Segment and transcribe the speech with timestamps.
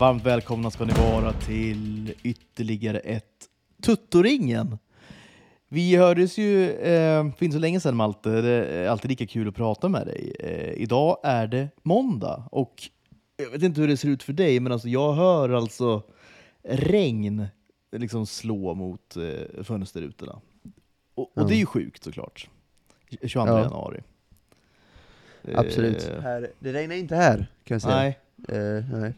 [0.00, 3.24] Varmt välkomna ska ni vara till ytterligare ett
[3.82, 4.78] Tuttoringen.
[5.68, 9.48] Vi hördes ju eh, för inte så länge sedan Malte, det är alltid lika kul
[9.48, 10.32] att prata med dig.
[10.40, 12.82] Eh, idag är det måndag och
[13.36, 16.02] jag vet inte hur det ser ut för dig, men alltså jag hör alltså
[16.62, 17.46] regn
[17.96, 20.40] liksom slå mot eh, fönsterrutorna.
[21.14, 22.48] Och, och det är ju sjukt såklart.
[23.22, 23.60] 22 Ja.
[23.62, 24.00] januari.
[25.54, 26.08] Absolut.
[26.10, 27.96] Eh, Här, det regnar inte här, kan jag säga.
[27.96, 29.14] nej, Eh, nej.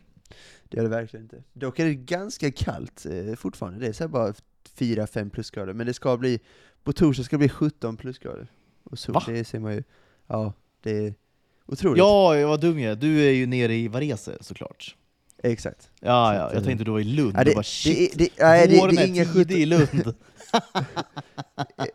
[0.68, 1.42] Det gör det verkligen inte.
[1.52, 3.80] Dock är det ganska kallt eh, fortfarande.
[3.80, 4.34] Det är så bara
[4.78, 6.40] 4-5 plusgrader, men det ska bli,
[6.84, 8.48] på torsdag ska det bli 17 plusgrader.
[8.84, 9.22] Och så, Va?
[9.26, 9.82] det ser man ju,
[10.26, 11.14] ja, det är
[11.66, 11.98] otroligt.
[11.98, 12.98] ja, vad dum jag.
[12.98, 14.96] Du är ju nere i Varese såklart.
[15.42, 15.90] Exakt.
[16.00, 18.28] Ja, ja, jag tänkte du var i Lund Ja, det, och bara det, shit, det,
[18.38, 20.14] nej, det, våren det är är inga tidig 17, i Lund.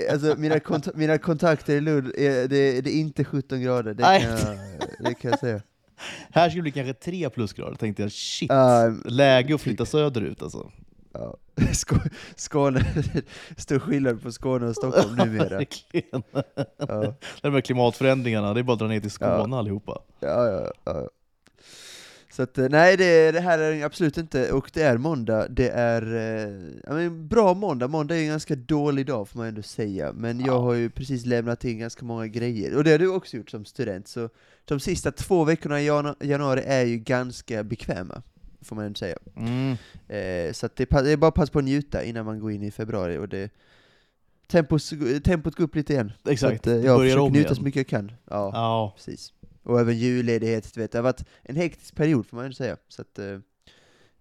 [0.12, 4.04] alltså mina, kont mina kontakter i Lund, är, det, det är inte 17 grader, det
[4.04, 4.58] kan, jag,
[5.00, 5.62] det kan jag säga.
[6.32, 10.42] Här skulle det bli kanske tre plusgrader, tänkte jag shit, Ja, läge att flytta söderut
[10.42, 10.72] alltså.
[11.14, 11.38] Ja.
[11.56, 12.86] Skå- Skåne,
[13.58, 15.58] stor skillnad på Skåne och Stockholm numera.
[15.58, 16.24] Verkligen.
[16.78, 20.02] Ja, De här klimatförändringarna, det är bara att dra ner till Skåne allihopa.
[20.20, 21.10] ja, ja, ja.
[22.36, 25.70] Så att, eh, nej, det, det här är absolut inte, och det är måndag, det
[25.70, 26.02] är
[26.86, 30.40] eh, men bra måndag, måndag är en ganska dålig dag får man ändå säga, men
[30.40, 30.60] jag Ja.
[30.60, 33.66] har ju precis lämnat in ganska många grejer, och det har du också gjort som
[33.66, 34.30] student, så
[34.66, 38.22] de sista två veckorna i janu- januari är ju ganska bekväma,
[38.62, 39.18] får man ändå säga.
[39.38, 39.72] Mm.
[40.08, 42.64] Eh, så det, det är bara att passa på att njuta innan man går in
[42.64, 43.50] i februari, och det
[44.48, 46.12] tempos, tempot går upp lite igen.
[46.24, 47.56] Så Exakt, att, eh, jag börjar försöker njuta igen.
[47.56, 48.12] så mycket jag kan.
[48.30, 49.34] Ja, Ja, precis.
[49.64, 50.92] Och även julledighet, du vet.
[50.92, 52.78] Det har varit en hektisk period får man ju säga.
[52.88, 53.26] Så att, eh,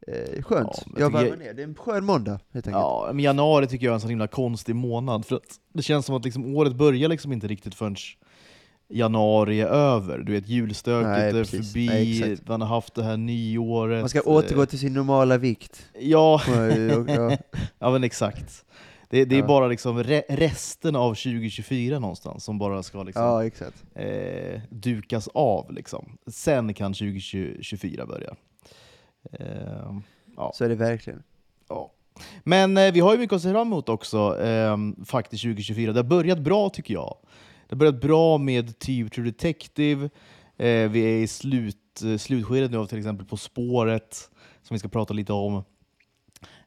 [0.07, 0.69] eh, skönt.
[0.77, 1.55] Ja, jag jag varvar ner.
[1.55, 2.83] Det är en skön måndag, helt enkelt.
[2.83, 6.07] ja, men januari tycker jag är en så himla konstig månad, för att det känns
[6.07, 7.97] som att liksom året börjar liksom inte riktigt förrän
[8.89, 10.19] januari är över.
[10.19, 14.01] Du vet, julstöket Nej, är förbi, Nej, man har haft det här nyåret.
[14.01, 15.87] Man ska eh, återgå till sin normala vikt.
[15.99, 16.41] Ja,
[17.79, 18.65] ja men exakt.
[19.13, 19.47] Det, det är Ja.
[19.47, 23.85] bara liksom re resten av 2024 någonstans som bara ska liksom, ja, exakt.
[23.95, 25.73] eh, dukas av.
[25.73, 26.19] Liksom.
[26.27, 28.35] Sen kan 2024 börja.
[29.33, 29.97] Eh,
[30.37, 30.53] ja.
[30.55, 31.23] Så är det verkligen.
[31.69, 31.93] Ja.
[32.45, 35.93] Men eh, vi har ju mycket att se fram emot också, eh, faktiskt 2024.
[35.93, 37.17] Det har börjat bra tycker jag.
[37.69, 40.05] Det har börjat bra med True True Detective.
[40.57, 44.31] Eh, vi är i slut, eh, slutskedet nu av till exempel På spåret,
[44.63, 45.63] som vi ska prata lite om.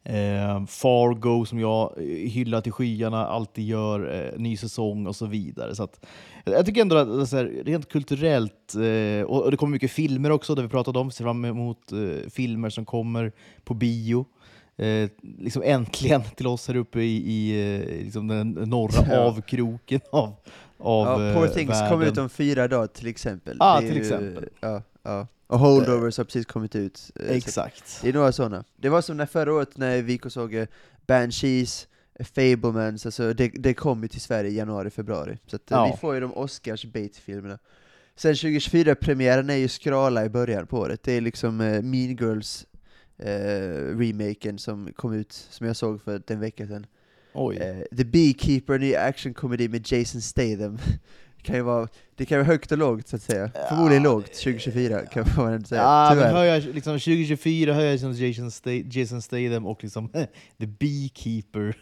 [0.10, 5.26] Eh, Fargo som jag eh, hyllar till skyarna, alltid gör, eh, ny säsong och så
[5.26, 5.76] vidare.
[5.76, 6.06] Så att,
[6.44, 9.72] jag tycker ändå att det är så här, rent kulturellt, eh, och, och det kommer
[9.72, 13.32] mycket filmer också, där vi pratade om, ser fram emot eh, filmer som kommer
[13.64, 14.26] på bio.
[14.78, 19.20] Eh, liksom äntligen till oss här uppe i, i eh, liksom den norra Ja.
[19.20, 20.34] avkroken av,
[20.80, 21.90] av Ja, Poor Things världen.
[21.92, 23.58] kommer ut om fyra dagar till exempel.
[23.58, 24.50] Det är till ju- exempel.
[24.60, 25.28] Ja, ja.
[25.48, 27.12] Och Holdovers har precis kommit ut.
[27.16, 28.00] eh, Exakt.
[28.02, 28.64] Det är några sådana.
[28.78, 30.68] Det var som när förra året när vi gick och såg eh,
[31.08, 31.88] Banshees,
[32.20, 35.38] eh, Fablemans, alltså det, det kom ju till Sverige i januari, februari.
[35.48, 35.92] Så eh, Ja.
[35.94, 37.60] vi får ju de Oscars bait-filmerna.
[38.16, 41.04] Sen 2024-premiären är ju skrala i början på året.
[41.04, 42.66] Det är liksom eh, Mean Girls
[43.18, 46.86] eh, remaken som kom ut, som jag såg för en vecka sedan.
[47.34, 47.58] Oj.
[47.58, 50.78] Eh, The Beekeeper, en ny actionkomedi med Jason Statham.
[51.46, 53.52] Kan ju vara, det kan vara högt och lågt så att säga.
[53.70, 55.82] Förmodligen lågt 2024 kan man säga.
[55.82, 56.34] Ja, men Tyvärr.
[56.34, 60.10] hör jag, liksom, 2024 hör jag liksom Jason, Sta Jason Statham och liksom
[60.60, 61.76] The Beekeeper.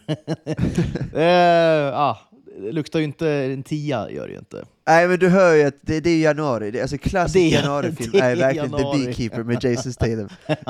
[1.18, 2.18] eh, ah,
[2.58, 4.64] det luktar ju inte en tia, gör det ju inte.
[4.86, 8.30] Nej men du hör ju att det, det är januari, det, alltså klassisk januarifilm är
[8.30, 8.98] är verkligen januari.
[8.98, 10.28] The Beekeeper med Jason Statham.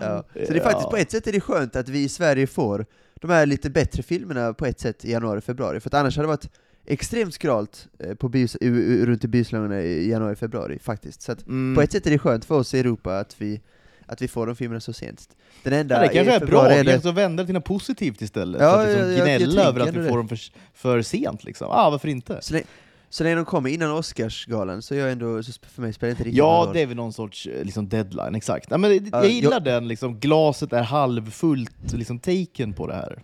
[0.00, 0.24] ja.
[0.46, 2.86] Så det är faktiskt, på ett sätt är det skönt att vi i Sverige får
[3.14, 6.28] de här lite bättre filmerna på ett sätt i januari, februari, för annars hade det
[6.28, 6.48] varit
[6.86, 11.22] extremt skralt eh, på bios, runt i biosalongerna i januari, februari faktiskt.
[11.22, 11.74] Så att Mm.
[11.74, 13.60] på ett sätt är det skönt för oss i Europa att vi,
[14.06, 15.28] att vi får de filmerna så sent.
[15.62, 17.64] Den enda Ja, det kanske i är bra, är det, kanske vända det till något
[17.64, 18.60] positivt istället.
[18.62, 20.08] Ja, att liksom jag gnälla över att vi det.
[20.08, 20.38] får dem för,
[20.74, 21.44] för sent.
[21.44, 21.66] Liksom.
[21.70, 22.38] Ah, varför inte?
[22.42, 22.64] så, länge,
[23.10, 26.12] så länge de kommer innan Oscarsgalan så är jag ändå, så för mig spelar det
[26.12, 28.70] inte riktigt Ja, det är väl någon sorts eh, liksom, deadline, exakt.
[28.70, 32.94] Nej, men Ja, jag gillar jag- den, liksom, glaset är halvfullt, liksom, taken på det
[32.94, 33.22] här.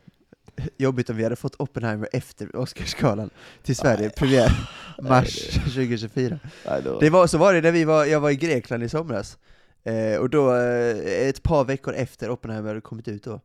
[0.76, 3.30] Jobbigt om vi hade fått Oppenheimer efter Oscarsgalan
[3.62, 4.70] till Sverige, premiär
[5.02, 6.38] mars 2024.
[6.66, 8.88] Nej, då- Det var, så var det när vi var, jag var i Grekland i
[8.88, 9.38] somras,
[9.84, 13.40] eh, och då eh, ett par veckor efter Oppenheimer hade kommit ut då.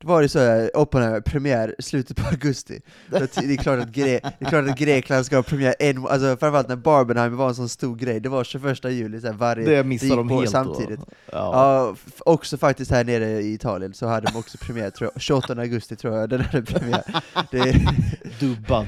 [0.00, 2.80] Då var det så här, Oppenheimer, premiär slutet på augusti.
[3.10, 6.36] Det, är klart att Gre- det är klart att Grekland ska ha premiär en alltså
[6.36, 9.76] framförallt när Barbenheimer var en sån stor grej, det var 21 juli så här, varje,
[9.76, 11.00] det missar gick de helt samtidigt.
[11.00, 11.06] Då.
[11.32, 11.50] Ja.
[11.52, 15.52] Ja, också faktiskt här nere i Italien så hade de också premiär, tror jag, 28
[15.60, 17.02] augusti tror jag, den hade premiär.
[17.50, 17.74] Det,
[18.40, 18.86] Dubbad.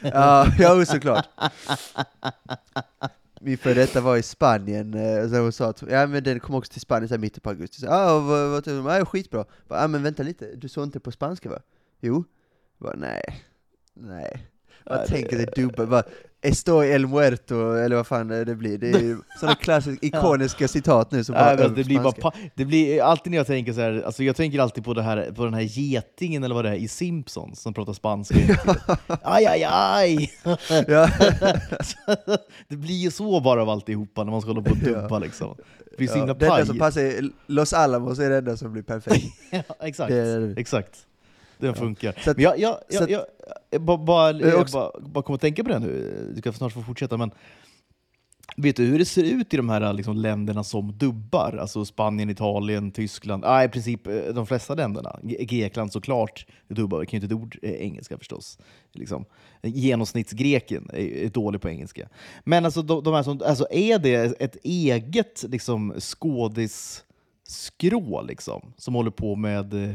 [0.00, 1.26] ja, ja, såklart.
[3.40, 6.54] min före detta var i Spanien, eh, och hon sa att ja, men den kom
[6.54, 7.80] också till Spanien så här, mitten på augusti.
[7.80, 9.44] Så, ah, vad, vad, vad, ah, skitbra.
[9.68, 11.58] Ja ah, men vänta lite, du såg inte på spanska va?
[12.00, 12.24] Jo.
[12.78, 13.22] Jag bara, nej,
[13.94, 14.46] nej.
[14.86, 16.02] Ja, tänker det- det dubbel, bara
[16.42, 18.78] Estoy el muerto, eller vad fan det blir.
[18.78, 22.64] Det är ju sådana klassiska, ikoniska citat nu som bara över det blir bara det
[22.64, 25.44] blir alltid när jag tänker så här, alltså jag tänker alltid på, det här, på
[25.44, 28.34] den här getingen eller vad det är i Simpsons som pratar spanska.
[29.22, 30.30] aj, aj, aj!
[30.88, 31.08] Ja.
[32.68, 35.56] det blir ju så bara av alltihopa när man ska hålla på och dubba liksom.
[35.90, 36.66] Det blir så Ja, himla det enda paj.
[36.66, 39.26] som passar är Los Alamos är det enda som blir perfekt.
[39.50, 40.60] Ja, exakt, Det det.
[40.60, 41.05] exakt.
[41.58, 41.74] Den Ja.
[41.74, 42.14] funkar.
[42.24, 43.24] Så att- men jag, jag, jag, jag,
[43.70, 46.52] jag, bara, bara, jag också- bara, bara kom att tänka på det nu, du ska
[46.52, 47.30] snart få fortsätta, men
[48.56, 51.58] vet du hur det ser ut i de här liksom, länderna som dubbar?
[51.60, 55.18] Alltså Spanien, Italien, Tyskland, ah, i princip eh, de flesta länderna.
[55.22, 58.58] Grekland såklart, dubbar, kan ju inte ett ord eh, engelska förstås.
[58.92, 59.24] Liksom.
[59.62, 62.08] Genomsnittsgreken är, är dålig på engelska.
[62.44, 67.02] Men alltså, de, de här som, alltså, är det ett eget liksom, skådisskrå
[68.22, 69.90] liksom, som håller på med eh,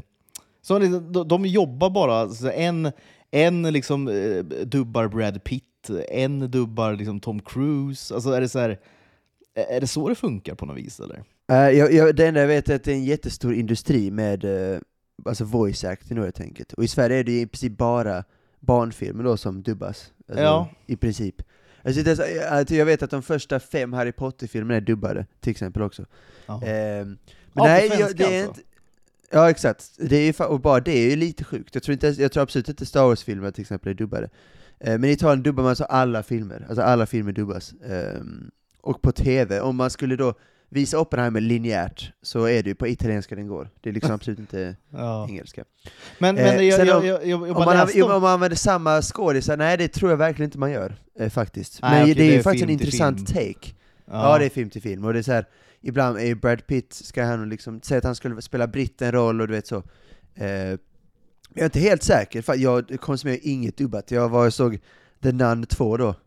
[0.61, 2.91] så liksom, de, jobbar bara, så en,
[3.31, 8.13] en liksom, eh, dubbar Brad Pitt, en dubbar liksom, Tom Cruise.
[8.13, 8.79] Alltså, är, det så här,
[9.55, 10.99] är det så det funkar på något vis?
[10.99, 11.23] Eller?
[11.51, 14.45] Uh, jag, jag, det enda jag vet är att det är en jättestor industri med
[14.45, 14.79] uh,
[15.25, 16.73] alltså voice acting helt enkelt.
[16.73, 18.23] Och i Sverige är det i princip bara
[18.59, 20.11] barnfilmer då som dubbas.
[20.27, 20.69] Alltså, Ja.
[20.85, 21.41] I princip.
[21.83, 25.25] Alltså, det är så, att jag vet att de första fem Harry Potter-filmerna är dubbade,
[25.39, 26.05] till exempel också.
[26.47, 27.17] Ehm, men
[27.53, 28.61] Ja, nej, jag, det är alltså.
[28.61, 28.70] inte...
[29.33, 31.75] Ja exakt, det är ju, och bara det är ju lite sjukt.
[31.75, 34.30] Jag tror, inte, jag tror absolut inte Star Wars-filmer till exempel är dubbade.
[34.80, 37.74] Eh, men i Italien dubbar man alltså alla filmer, alltså alla filmer dubbas.
[37.86, 38.51] Ehm,
[38.81, 40.33] och på TV, om man skulle då
[40.69, 43.69] visa Oppenheimer linjärt, så är det ju på italienska den går.
[43.81, 45.28] Det är liksom absolut inte Ja.
[45.30, 45.63] engelska.
[46.19, 48.22] Men, Eh, men sen jag, om- jag, jag, jag Om bara man, läste om om...
[48.22, 51.80] man använder samma skådisar, nej det tror jag verkligen inte man gör, eh, faktiskt.
[51.81, 53.54] Nej, Men okej, det är ju faktiskt en intressant film.
[53.54, 53.74] take.
[54.06, 54.38] Ja.
[54.38, 55.45] det är film till film, och det är så här,
[55.81, 59.12] ibland är ju Brad Pitt, ska han liksom, säga att han skulle spela britt en
[59.12, 59.83] roll och du vet så.
[60.36, 60.78] Eh,
[61.54, 64.12] jag är inte helt säker, för jag konsumerar inget dubbat.
[64.12, 64.80] Jag var och såg
[65.22, 66.16] The Nun 2 då.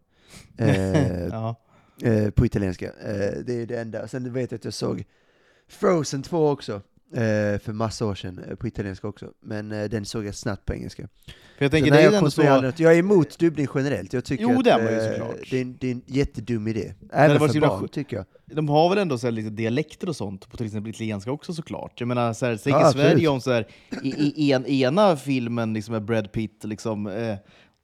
[0.59, 1.57] Eh, ja.
[2.03, 2.87] eh, på italienska.
[2.87, 4.09] Eh, det är det enda.
[4.09, 5.05] Sen vet jag att jag såg
[5.69, 6.83] Frozen 2 också.
[7.15, 9.31] Eh, för massa år sedan, eh, på italienska också.
[9.41, 11.09] Men eh, den såg jag snabbt på engelska.
[11.59, 12.61] För jag tänker, Så det är jag, ändå så...
[12.61, 12.81] något.
[12.81, 14.13] jag är emot dubbning generellt.
[14.13, 15.51] Jag tycker Jo, att det är såklart.
[15.51, 16.95] det, är en, det är en jättedum idé.
[17.01, 18.27] det Även för barn, tycker jag.
[18.57, 22.01] De har väl ändå så lite dialekter och sånt på till exempel italienska också såklart.
[22.01, 22.93] Jag menar, så här, Ja.
[22.93, 23.67] Sverige om så här,
[24.03, 27.37] i, i en, ena filmen liksom med Brad Pitt, liksom, eh,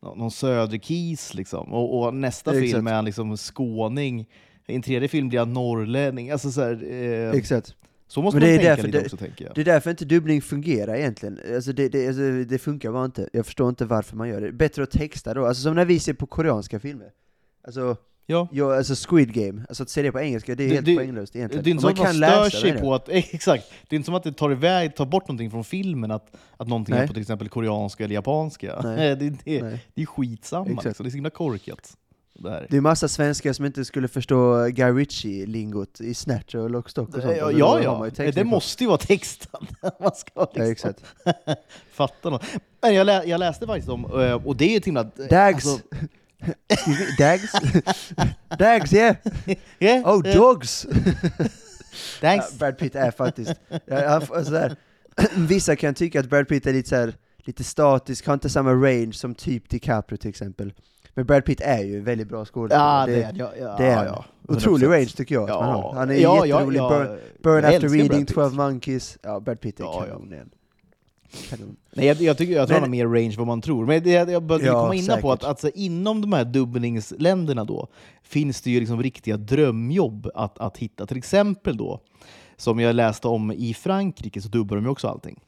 [0.02, 1.72] nå- någon söderkis, liksom.
[1.72, 2.72] och, och nästa Exakt.
[2.72, 4.26] film är han liksom skåning.
[4.66, 6.30] I en tredje film blir han norrlänning.
[6.30, 7.74] Alltså, så, här, eh, Exakt.
[8.10, 9.54] Så måste Men man är tänka därför lite det- också, tänker jag.
[9.54, 11.38] Det är därför inte dubbning fungerar egentligen.
[11.54, 13.28] Alltså det, det, alltså det funkar bara inte.
[13.32, 14.52] Jag förstår inte varför man gör det.
[14.52, 15.46] Bättre att texta då.
[15.46, 17.10] Alltså som när vi ser på koreanska filmer.
[17.64, 17.96] Alltså,
[18.26, 18.48] Ja.
[18.52, 20.96] ja, alltså Squid Game, alltså att se det på engelska, det är Det- helt det-
[20.96, 21.64] poänglöst egentligen.
[21.64, 24.14] Det är inte som att man stör sig på att, exakt, det är inte som
[24.14, 27.06] att det tar, iväg, tar bort någonting från filmen, att, att någonting är Nej.
[27.08, 28.80] på till exempel koreanska eller japanska.
[28.84, 28.96] Nej.
[29.16, 29.84] det, det, Nej.
[29.94, 30.84] det är skitsamma, Exakt.
[30.86, 31.04] liksom.
[31.04, 31.96] det är så himla korkat.
[32.42, 32.66] Det här.
[32.70, 37.22] Det är massa svenskar som inte skulle förstå Guy Ritchie-lingot i Snatch och Lockstock och
[37.22, 37.36] sånt.
[37.38, 38.04] Ja, ja, ja.
[38.04, 39.62] ju det texten måste ju vara textat.
[40.00, 41.04] Man ska liksom Ja, exakt.
[41.92, 42.44] fatta något.
[42.82, 45.02] Men jag, lä, jag läste faktiskt om, eh, och det är ett himla...
[45.02, 45.66] Dags!
[45.66, 45.78] alltså,
[47.18, 47.52] Dags?
[48.58, 49.16] Dags, yeah!
[49.78, 50.86] yeah, Oh, eh, dogs!
[52.20, 52.46] Thanks.
[52.50, 53.52] Ja, Brad Pitt är faktiskt,
[53.86, 54.70] ja, alltså
[55.36, 58.72] vissa kan tycka att Brad Pitt är lite, så här, lite statisk, har inte samma
[58.72, 60.72] range som typ DiCaprio till exempel.
[61.14, 63.10] Men Brad Pitt är ju en väldigt bra skådespelare.
[63.10, 64.90] Ja, det är ja, ja, det är ja, Otrolig 100%.
[64.92, 65.94] range tycker jag man har.
[65.94, 68.34] Han är ja, jätterolig, ja, Burn, ja, Burn After Reading, Brad Pitt.
[68.34, 70.12] 12 Monkeys, ja Brad Pitt är Ja, ja.
[70.14, 70.50] kanon igen.
[71.50, 71.76] Kanon.
[71.92, 73.86] Nej, jag, jag, tycker, jag tror Men- han har mer range vad man tror.
[73.86, 77.88] Men det, jag började Ja, komma in på att alltså, inom de här dubbningsländerna då,
[78.22, 81.06] finns det ju liksom riktiga drömjobb att, att hitta.
[81.06, 82.00] Till exempel då,
[82.56, 85.40] som jag läste om i Frankrike, så dubbar de ju också allting.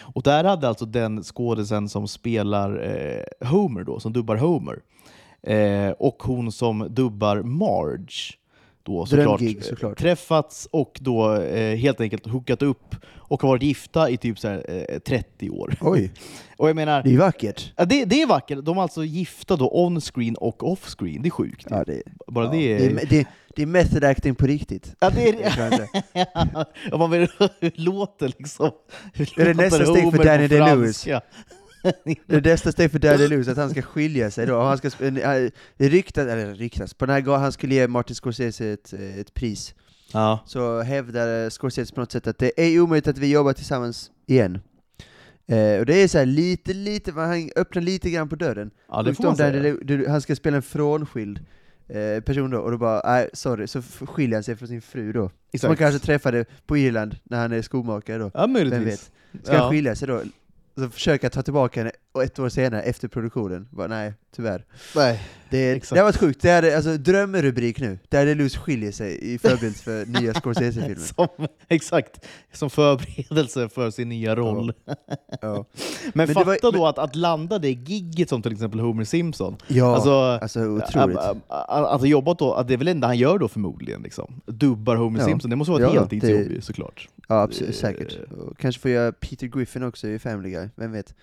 [0.00, 4.82] Och där hade alltså den skådisen som spelar eh, Homer, då, som dubbar Homer,
[5.42, 8.34] eh, och hon som dubbar Marge,
[8.84, 9.98] då såklart, Drömgig, såklart.
[9.98, 14.48] träffats och då eh, helt enkelt hookat upp och har varit gifta i typ så
[14.48, 15.76] här, eh, 30 år.
[15.80, 16.12] Oj,
[16.56, 17.72] Och jag menar, det är vackert.
[17.76, 18.58] ja, det, det är vackert.
[18.62, 21.22] De är alltså gifta då on-screen och off-screen.
[21.22, 21.66] Det är sjukt.
[21.70, 22.78] Ja, det, Bara ja, det är...
[22.78, 23.26] det, det,
[23.56, 24.94] det är method acting på riktigt.
[25.00, 25.86] Ja, det är,
[26.90, 27.28] ja, man vill,
[27.60, 28.70] hur låter liksom...
[29.14, 31.06] Hur Är det nästa steg för Danny DeLewis?
[32.26, 34.60] Det nästa steg för Daddy Lewis att han ska skilja sig då.
[34.60, 38.60] Han ska, eh, ryktas, eller ryktas, på den här gången han skulle ge Martin Scorsese
[38.72, 39.74] ett, eh, ett pris,
[40.12, 40.40] Ja.
[40.46, 44.60] så hävdar Scorsese på något sätt att det är omöjligt att vi jobbar tillsammans igen.
[45.46, 48.70] Eh, och det är så här lite, lite, han öppnar lite grann på dörren.
[48.88, 49.62] ja, det får man säga.
[49.62, 51.40] Lew- du- han ska spela en frånskild
[51.88, 55.12] eh, person då, och då bara, nej sorry, så skiljer han sig från sin fru
[55.12, 55.20] då.
[55.28, 55.68] Som Exakt.
[55.68, 58.30] han kanske träffade på Irland när han är skomakare då.
[58.34, 58.80] Ja, möjligtvis.
[58.80, 58.84] Vem
[59.32, 59.44] vet?
[59.46, 59.60] Ska Ja.
[59.60, 60.22] han skilja sig då?
[60.76, 64.64] Så försöker jag ta tillbaka henne, och ett år senare, efter produktionen, bara nej, tyvärr.
[64.96, 65.22] Nej.
[65.50, 65.94] Det, Exakt.
[65.94, 69.76] det har varit sjukt, det är alltså, drömrubrik nu, där Deleuze skiljer sig i förbild
[69.76, 70.94] för nya Scorsese-filmer.
[70.96, 71.28] Som,
[71.68, 74.72] exakt, som förberedelse för sin nya roll.
[75.40, 75.64] Ja.
[76.04, 79.04] Men, Men det fatta var- då att, att landa det gigget som till exempel Homer
[79.04, 79.56] Simpson.
[79.68, 81.18] Ja, Alltså, alltså, otroligt.
[81.58, 84.40] Ha jobbat då, att det är väl det enda han gör då förmodligen, liksom.
[84.46, 85.26] dubbar Homer Ja.
[85.26, 85.50] Simpson.
[85.50, 87.08] Det måste vara ett Ja, heltidsjobb det- såklart.
[87.28, 88.18] Ja, absolut, Eh, säkert.
[88.30, 91.14] Och kanske får göra Peter Griffin också i Family Guy, vem vet?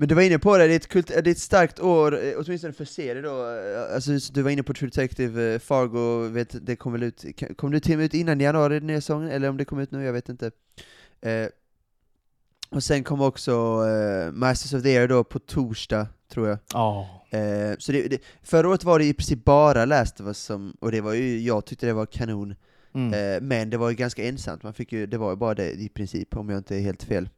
[0.00, 2.24] Men du var inne på det, det är ett, kult, det är ett starkt år,
[2.24, 3.28] eh, åtminstone för serier då.
[3.28, 7.02] Eh, Alltså, så du var inne på True Detective, eh, Fargo, vet, det kom väl
[7.02, 7.24] ut,
[7.56, 9.30] kom det till och med ut innan januari, den nya säsongen?
[9.30, 10.50] Eller om det kom ut nu, jag vet inte.
[11.20, 11.46] Eh,
[12.70, 13.52] och sen kom också
[13.86, 16.58] eh, Masters of the Air då på torsdag, tror jag.
[16.72, 17.08] Ja.
[17.30, 20.76] Eh, så det, det, förra året var det i princip bara Last of Us som,
[20.80, 22.54] och det var ju, jag tyckte det var kanon.
[22.94, 23.48] Mm.
[23.48, 25.88] Men det var ju ganska ensamt, man fick ju, det var ju bara det i
[25.88, 27.28] princip, om jag inte är helt fel.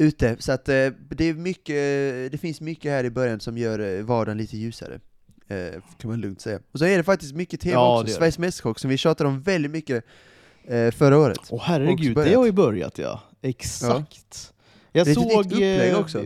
[0.00, 0.74] Ute, så att eh,
[1.08, 1.74] det, är mycket,
[2.32, 5.00] det finns mycket här i början som gör eh, vardagen lite ljusare.
[5.48, 6.60] Eh, kan man lugnt säga.
[6.72, 8.14] Och så är det faktiskt mycket TV Ja, också.
[8.14, 10.04] Sveriges Mästerkock, som vi tjatade om väldigt mycket
[10.92, 11.38] förra året.
[11.48, 13.22] Åh herregud, det har ju börjat ja.
[13.42, 14.52] Exakt.
[14.92, 15.46] Jag Det är ett såg...
[15.46, 16.24] nytt upplägg också.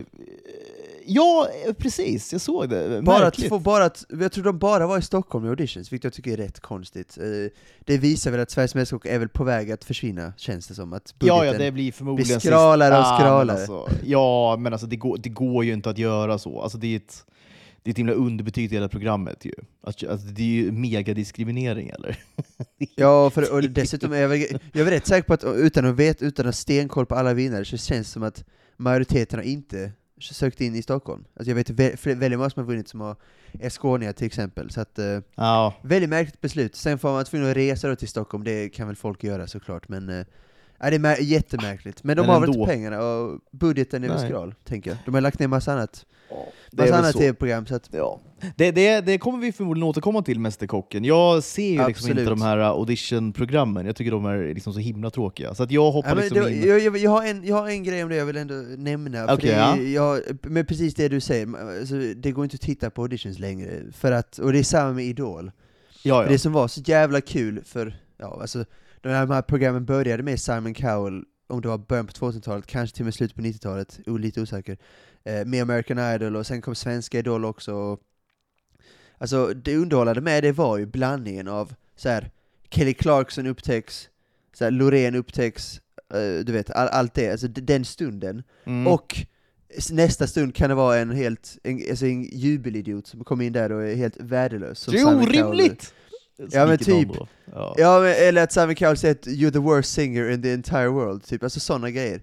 [1.05, 2.31] Ja, eh, precis.
[2.31, 3.01] Jag såg det.
[3.01, 6.03] Bara att få, bara att, jag tror de bara var i Stockholm i auditions, vilket
[6.03, 7.17] jag tycker är rätt konstigt.
[7.17, 10.73] Eh, det visar väl att Sveriges Mästerkock är väl på väg att försvinna, känns det
[10.75, 10.93] som.
[10.93, 13.45] Att Ja, ja, det blir förmodligen blir skralare och skralare.
[13.45, 16.61] men alltså, ja, men alltså det går, det går ju inte att göra så.
[16.61, 17.25] Alltså det är ett,
[17.83, 19.53] det är ett himla underbetyg till hela programmet ju.
[19.83, 22.19] Alltså, alltså, det är ju megadiskriminering eller?
[22.95, 25.95] Ja, för, och dessutom är jag, väl- jag är rätt säker på att utan att
[25.95, 28.43] veta, utan att ha stenkoll på alla vinnare, så känns det som att
[28.77, 29.91] majoriteten har inte
[30.23, 31.23] sökt in i Stockholm.
[31.35, 31.69] Alltså jag vet
[32.05, 33.15] väldigt många som har vunnit som har,
[33.69, 36.75] skåningar till exempel, så att eh, Ja, väldigt märkligt beslut.
[36.75, 39.89] Sen får man tvungen att resa då till Stockholm, det kan väl folk göra såklart,
[39.89, 40.25] men eh,
[40.83, 42.03] ja, det är mär- jättemärkligt.
[42.03, 42.59] Men de Men har väl ändå.
[42.61, 44.27] inte pengarna, och budgeten är väl Nej.
[44.27, 44.97] skral, tänker jag.
[45.05, 46.05] De har lagt ner massa annat,
[46.71, 47.19] det är massa väl annat så.
[47.19, 48.19] tv-program, så att Ja.
[48.55, 51.03] Det, det, det kommer vi förmodligen återkomma till, Mästerkocken.
[51.05, 52.17] Jag ser ju liksom Absolut.
[52.17, 55.55] inte de här audition-programmen, jag tycker de är liksom så himla tråkiga.
[55.55, 56.67] Så att jag hoppar Ja, men liksom det, in...
[56.67, 59.27] jag, jag, jag, har en, jag har en grej om det jag vill ändå nämna,
[59.27, 60.17] för Okej, det, är- ja.
[60.17, 63.81] jag, med precis det du säger, alltså, det går inte att titta på auditions längre,
[63.93, 65.51] för att, och det är samma med Idol.
[66.03, 66.29] ja, För ja.
[66.29, 68.65] Det som var så jävla kul för, ja alltså,
[69.03, 73.03] de här, programmen började med Simon Cowell, om det var början på 2000-talet, kanske till
[73.03, 74.77] och med slutet på 90-talet, o- lite osäker,
[75.23, 77.73] eh, med American Idol, och sen kom Svenska Idol också.
[77.73, 77.99] Och,
[79.17, 82.31] alltså det underhållande med det var ju blandningen av så här,
[82.69, 84.09] Kelly Clarkson upptäcks,
[84.53, 85.81] så här, Loreen upptäcks,
[86.13, 88.43] eh, du vet, all, allt det, alltså den stunden.
[88.65, 88.87] Mm.
[88.87, 89.15] Och
[89.91, 93.71] nästa stund kan det vara en helt, en, alltså en jubelidiot som kommer in där
[93.71, 94.79] och är helt värdelös.
[94.79, 95.57] som det är Simon Cowell.
[96.37, 97.07] Ja, men typ.
[97.53, 97.75] Ja.
[97.77, 100.87] Ja, men, eller att Simon Cowell säger att 'you're the worst singer in the entire
[100.87, 102.21] world' typ, alltså sådana grejer.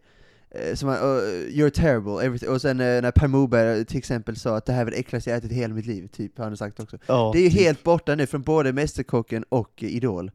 [0.50, 2.48] Eh, Som, uh, 'you're terrible' everything.
[2.48, 5.30] och sen eh, när Per Morberg till exempel sa att det här var det äckligaste
[5.30, 6.98] jag ätit i hela mitt liv, typ, har han sagt också.
[7.06, 7.60] Ja, Det är ju typ.
[7.60, 10.30] helt borta nu från både Mästerkocken och eh, Idol.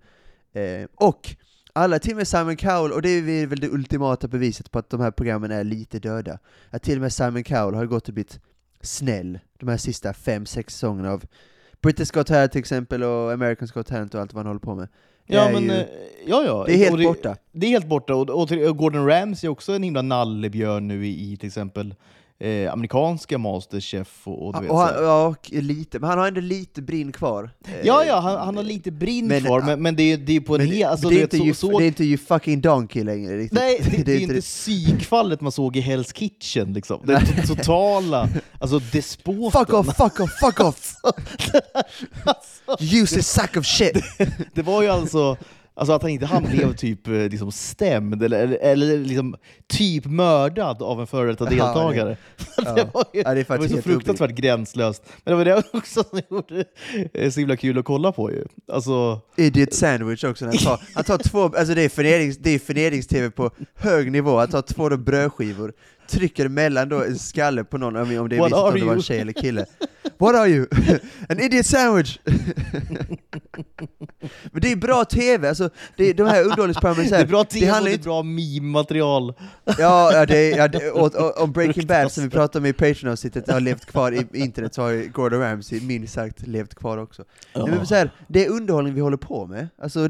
[0.54, 1.36] Eh, och
[1.74, 4.90] alla, till och med Simon Cowell, och det är väl det ultimata beviset på att
[4.90, 6.40] de här programmen är lite döda,
[6.70, 8.40] att till och med Simon Cowell har gått och blivit
[8.82, 11.24] snäll de här sista fem, sex säsongerna av
[11.86, 14.76] British Got Talent till exempel, och American Got Talent och allt vad han håller på
[14.76, 14.88] med.
[15.28, 15.86] Det Ja, men, ju- eh,
[16.28, 16.64] ja, ja.
[16.68, 17.36] det är helt Och borta.
[17.52, 21.06] Det är helt borta, och, och, och Gordon Ramsay är också en himla nallebjörn nu
[21.08, 21.96] i, i till exempel
[22.40, 25.02] eh, amerikanska Masterchef och, och du vet, och så han, här.
[25.04, 27.50] ja, lite, men han har ändå lite brinn kvar.
[27.68, 30.36] Eh, Ja, ja, han, han har lite brinn men- kvar, men, men det, är, det
[30.36, 30.88] är på en hel...
[30.90, 33.38] Alltså, det, är inte vet, så, ju, så, det är inte ju fucking Donkey längre
[33.38, 33.60] riktigt.
[33.60, 37.02] Nej, det, det är inte psykfallet man såg i Hell's Kitchen, liksom.
[37.06, 39.52] Den to- totala, alltså despoten.
[39.66, 40.94] Fuck off, fuck off, fuck off!
[42.80, 43.98] You useless sack of shit!
[44.54, 45.38] Det var ju alltså,
[45.76, 49.36] alltså att han inte han blev typ eh, liksom stämd eller, eller, eller liksom
[49.68, 52.18] typ mördad av en före detta Ja, det- deltagare.
[52.58, 55.04] det var ju Ja, det var så fruktansvärt gränslöst.
[55.24, 56.66] Men det var det också som gjorde
[57.14, 58.46] det så himla kul att kolla på ju.
[58.74, 63.52] Alltså, Idiot sandwich också, han tar, han tar två, alltså det är förnedrings, förnedrings-tv på
[63.76, 65.74] hög nivå, han tar två brödskivor,
[66.10, 68.86] trycker mellan då en skalle på någon, om om det är What visst om det
[68.86, 69.66] var en tjej eller kille.
[70.18, 70.68] What are you?
[71.30, 72.20] An idiot sandwich!
[74.52, 77.68] Men det är bra TV, alltså, det är, de här underhållningsprogrammen det är bra tv
[77.68, 79.34] och handlar det är bra meme-material.
[79.66, 82.74] Ja, ja, det, ja det, och, och, om Breaking Bad som vi pratade om i
[82.74, 87.24] Patreon-avsnittet har levt kvar i internet så har Gordon Ramsay minst sagt levt kvar också.
[87.56, 89.68] Nej, men så här, det är underhållning vi håller på med.
[89.82, 90.10] Alltså,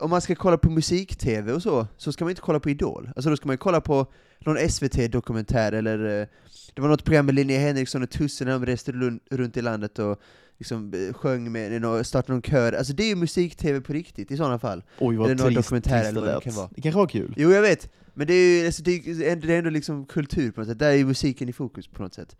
[0.00, 3.10] om man ska kolla på musik-tv och så, så ska man inte kolla på Idol.
[3.16, 4.06] Alltså då ska man ju kolla på
[4.38, 6.26] någon SVT-dokumentär eller eh,
[6.74, 8.92] det var något program med Linnea Henriksson och Tusse när de reste
[9.30, 10.20] runt i landet och
[10.58, 12.72] liksom eh, sjöng med, nå- startade någon kör.
[12.72, 14.82] Alltså det är ju musik-tv på riktigt i sådana fall.
[14.98, 16.68] Oj vad Eller någon trist, dokumentär trist eller vad det kan vara.
[16.74, 17.34] Det kanske var kul.
[17.36, 20.68] Jo jag vet, men det är ju alltså, det är, ändå liksom kultur på något
[20.68, 22.36] sätt, där är ju musiken i fokus på något sätt.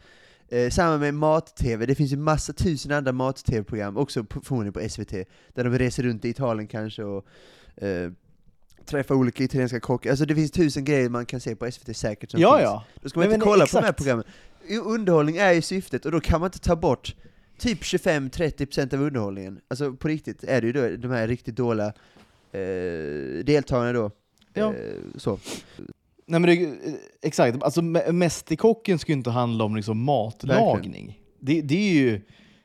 [0.50, 5.12] Eh, samma med mat-tv, det finns ju massa tusen andra mat-tv-program, också förmodligen på SVT,
[5.54, 7.26] där de reser runt i Italien kanske och
[7.76, 8.10] eh,
[8.86, 10.10] träffar olika italienska kockar.
[10.10, 12.62] Alltså det finns tusen grejer man kan se på SVT säkert som Ja, finns.
[12.62, 12.84] ja.
[13.02, 13.96] Då ska man Nej, inte kolla på de här exakt.
[13.98, 14.24] programmen.
[14.84, 17.14] Underhållning är ju syftet, och då kan man inte ta bort
[17.58, 19.60] typ 25-30% av underhållningen.
[19.68, 21.92] Alltså på riktigt är det ju då de här riktigt dåliga
[22.52, 24.10] eh, deltagarna då.
[24.54, 24.66] Ja.
[24.74, 24.74] Eh,
[25.16, 25.38] så.
[26.26, 31.20] Nej men det, eh, exakt, alltså Mä- Mästerkocken ska ju inte handla om liksom matlagning.
[31.40, 32.20] Det, det är ju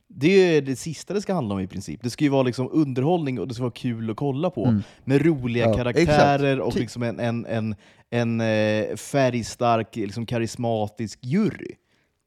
[0.08, 2.00] det, är det sista det ska handla om i princip.
[2.04, 4.66] Det ska ju vara liksom underhållning och det ska vara kul att kolla på.
[4.66, 4.84] Mm.
[5.04, 6.68] Med roliga Ja, karaktärer exakt.
[6.76, 7.76] och liksom en, en, en,
[8.10, 11.76] en eh, färgstark, liksom karismatisk jury.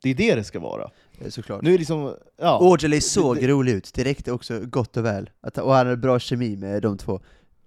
[0.03, 0.91] Det är det det ska vara.
[1.21, 1.63] Eh, Såklart.
[1.63, 2.59] Nu är liksom, ja.
[2.71, 5.31] Audrey såg det- rolig ut, det räckte också gott och väl.
[5.41, 7.21] Att, och han hade bra kemi med de två.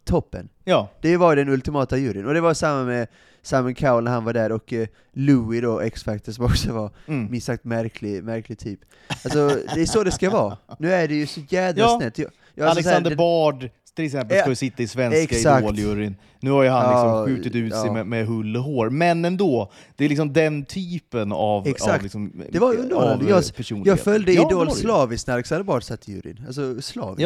[0.05, 0.49] Toppen.
[0.63, 0.89] ja.
[1.01, 2.25] Det var den ultimata juryn.
[2.25, 3.07] Och det var samma med
[3.41, 7.31] Simon Cowell när han var där, och eh, Louis då, X-Factor, som också var Mm.
[7.31, 8.79] minst sagt märklig, märklig typ.
[9.23, 10.57] Alltså, det är så det ska vara.
[10.79, 11.97] Nu är det ju så jädra Ja.
[12.01, 12.17] snett.
[12.17, 14.87] Jag, jag, alltså, så här, Alexander det- Bard till exempel Ja, ska ju sitta i
[14.87, 15.63] svenska exakt.
[15.63, 16.15] Idoljuryn.
[16.39, 17.93] Nu har ju han Ja, liksom skjutit ut sig ja.
[17.93, 19.71] med, med hull och hår, men ändå.
[19.95, 21.95] Det är liksom den typen av, Exakt.
[21.97, 23.87] av, liksom, Det var av Jag- personlighet.
[23.87, 26.43] Jag följde Ja, Idol slaviskt när Alexander Bard satt i juryn.
[26.47, 27.21] Alltså slaviskt.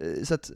[0.00, 0.06] Ja.
[0.06, 0.50] Eh, Så att,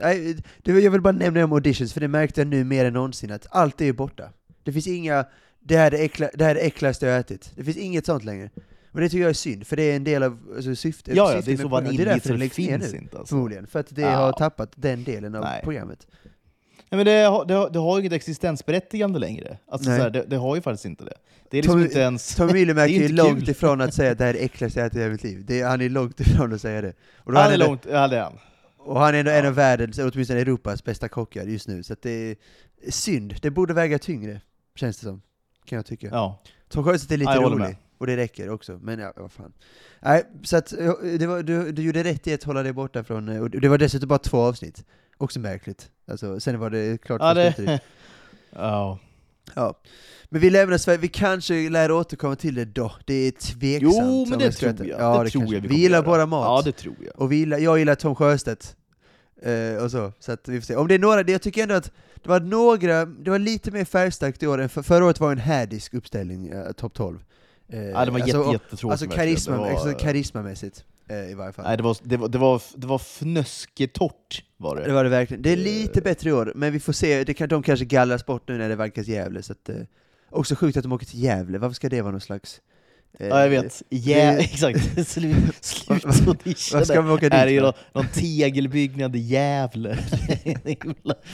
[0.65, 3.47] jag vill bara nämna om auditions, för det märkte jag nu mer än någonsin, att
[3.51, 4.25] allt är ju borta.
[4.63, 5.25] Det finns inga,
[5.61, 7.53] det här är det, äckla, det här är det äckligaste jag har ätit.
[7.57, 8.51] Det finns inget sånt längre.
[8.93, 11.17] Men det tycker jag är synd, för det är en del av alltså, syftet.
[11.17, 11.85] Ja, syftet det är så programmet.
[11.85, 13.19] vaniljigt därför det läggs ner nu, inte.
[13.19, 13.35] Alltså.
[13.35, 14.11] Förmodligen, för att det Ja.
[14.17, 15.61] har tappat den delen av Nej.
[15.65, 16.07] programmet.
[16.91, 19.59] Nej, men det, har, det, har, det har ju inget existensberättigande längre.
[19.67, 19.99] Alltså, Nej.
[19.99, 21.15] så här, det, det har ju faktiskt inte det.
[21.51, 22.35] Det är liksom Tommy- inte ens...
[22.35, 23.49] Tommy Det är är, långt kul.
[23.51, 25.45] ifrån att säga att det här är det äckligaste jag ätit i hela mitt liv.
[25.47, 26.93] Det han är långt ifrån att säga det.
[27.27, 27.87] Han är ändå- långt...
[27.91, 28.39] Ja, det är han.
[28.79, 29.49] och han är ändå en Ja.
[29.49, 32.37] av världens, åtminstone Europas bästa kockar just nu, så det är
[32.91, 33.35] synd.
[33.43, 34.41] Det borde väga tyngre,
[34.75, 35.23] känns det som.
[35.65, 36.07] Kan jag tycka.
[36.11, 36.43] Ja.
[36.69, 37.77] Tom Sjöstedt är lite Ja, rolig, med.
[38.03, 39.53] Och det räcker också, men ja, vad fan.
[40.01, 43.05] Nej, så att, ja, det var, du, du gjorde rätt i att hålla dig borta
[43.05, 44.85] från, och det var dessutom bara två avsnitt.
[45.19, 45.91] Också märkligt.
[46.11, 47.81] Alltså, sen var det klart Ja, det...
[48.51, 48.99] Ja.
[49.55, 49.81] Ja.
[50.29, 53.95] Men vi lämnar Sverige, vi kanske lär återkomma till det då, det är tveksamt.
[53.97, 54.89] Jo, men det tror jag.
[54.89, 56.45] Ja, det det tror jag vi, vi gillar bara mat.
[56.45, 57.21] Ja, det tror jag.
[57.21, 58.77] Och vi gillar, jag gillar Tom Sjöstedt.
[59.43, 60.77] Eh, och så, så att vi får se.
[60.77, 63.71] Om det är några, det- jag tycker ändå att det var några, det var lite
[63.71, 67.25] mer färgstarkt i år än för, förra året var en härdisk uppställning, eh, topp 12.
[67.73, 68.87] Eh, Ja, det var alltså, jätte.
[68.87, 71.65] Alltså karisma, var- alltså karismamässigt, eh, i varje fall.
[71.65, 74.85] Nej, det var, det var, det var, det var fnösketort var det.
[74.85, 75.43] Det var det verkligen.
[75.43, 76.03] Det är lite Eh.
[76.05, 78.69] bättre i år, men vi får se, det kan, de kanske gallras bort nu när
[78.69, 79.77] det vankas Gävle, så att, eh,
[80.31, 82.61] också sjukt att de åker till Gävle, varför ska det vara någon slags...
[83.19, 83.83] eh, Ja, jag vet.
[83.89, 85.07] Ja, det- exakt.
[85.09, 86.79] Slut, slutaudition.
[86.79, 89.99] Vad ska vi åka dit Här är ju någon, någon tegelbyggnad i Gävle.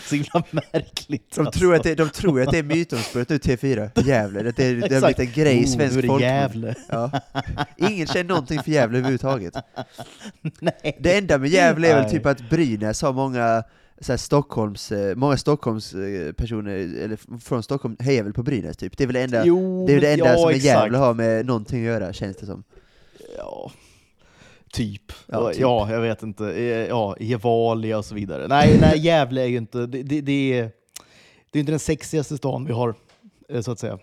[0.05, 1.35] Så himla märkligt.
[1.37, 4.75] De tror, att det, de tror att det är mytomspunnet nu, T4, Gävle, att det,
[4.75, 6.21] det har blivit en grej i Oh, svensk det folkmun.
[6.29, 6.75] Gävle.
[6.89, 7.11] Ja.
[7.77, 9.55] Ingen känner någonting för Gävle överhuvudtaget.
[10.61, 10.99] Nej.
[11.01, 13.63] Det enda med Gävle är väl typ att Brynäs har många
[14.01, 18.77] så här Stockholms, eh, många Stockholms eh, personer, eller från Stockholm hejar väl på Brynäs
[18.77, 18.97] typ.
[18.97, 20.65] Det är väl det enda, Jo, det, är det enda ja, som exakt.
[20.65, 22.65] Gävle har med någonting att göra, känns det som.
[23.37, 23.73] Ja,
[24.73, 25.13] typ.
[25.27, 25.93] Ja, Ja, typ.
[25.95, 26.53] jag vet inte.
[26.53, 28.49] Eh, Ja, Gevalia och så vidare.
[28.49, 29.87] Nej, nej Gävle är ju inte...
[29.87, 30.71] Det, det, det, är,
[31.51, 32.95] det är inte den sexigaste stan vi har,
[33.49, 33.99] eh, så att säga.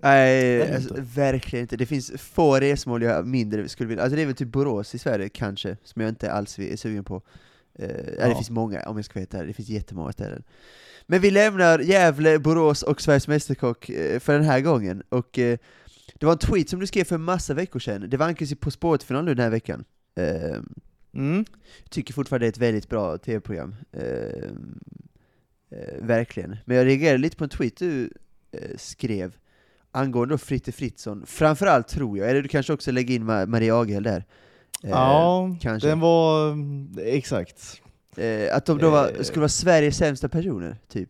[0.00, 1.10] Nej, alltså, inte.
[1.14, 1.76] verkligen inte.
[1.76, 4.98] Det finns få resmål jag mindre skulle vilja, alltså det är väl typ Borås i
[4.98, 7.22] Sverige kanske, som jag inte alls är sugen på.
[7.78, 7.88] Eh,
[8.18, 8.28] ja.
[8.28, 10.42] Det finns många, om jag ska ärlig, det finns jättemånga ställen.
[11.06, 15.58] Men vi lämnar Gävle, Borås och Sveriges Mästerkock eh, för den här gången, och eh,
[16.14, 18.56] det var en tweet som du skrev för en massa veckor sedan, det vankas ju
[18.56, 19.84] På spåret-final nu den här veckan.
[20.16, 20.60] Eh,
[21.12, 21.44] Mm.
[21.82, 23.74] jag tycker fortfarande det är ett väldigt bra tv-program.
[23.92, 24.50] Eh,
[25.70, 26.56] eh, verkligen.
[26.64, 28.10] Men jag reagerade lite på en tweet du
[28.52, 29.36] eh, skrev
[29.90, 33.76] angående då Fritte Fritzson, framförallt tror jag, eller du kanske också lägger in Ma- Maria
[33.80, 34.24] Agel där?
[34.84, 35.88] Eh, Ja, kanske.
[35.88, 36.56] den var...
[37.04, 37.80] Exakt.
[38.16, 39.22] Eh, att de då var, Eh.
[39.22, 41.08] skulle vara Sveriges sämsta personer, typ.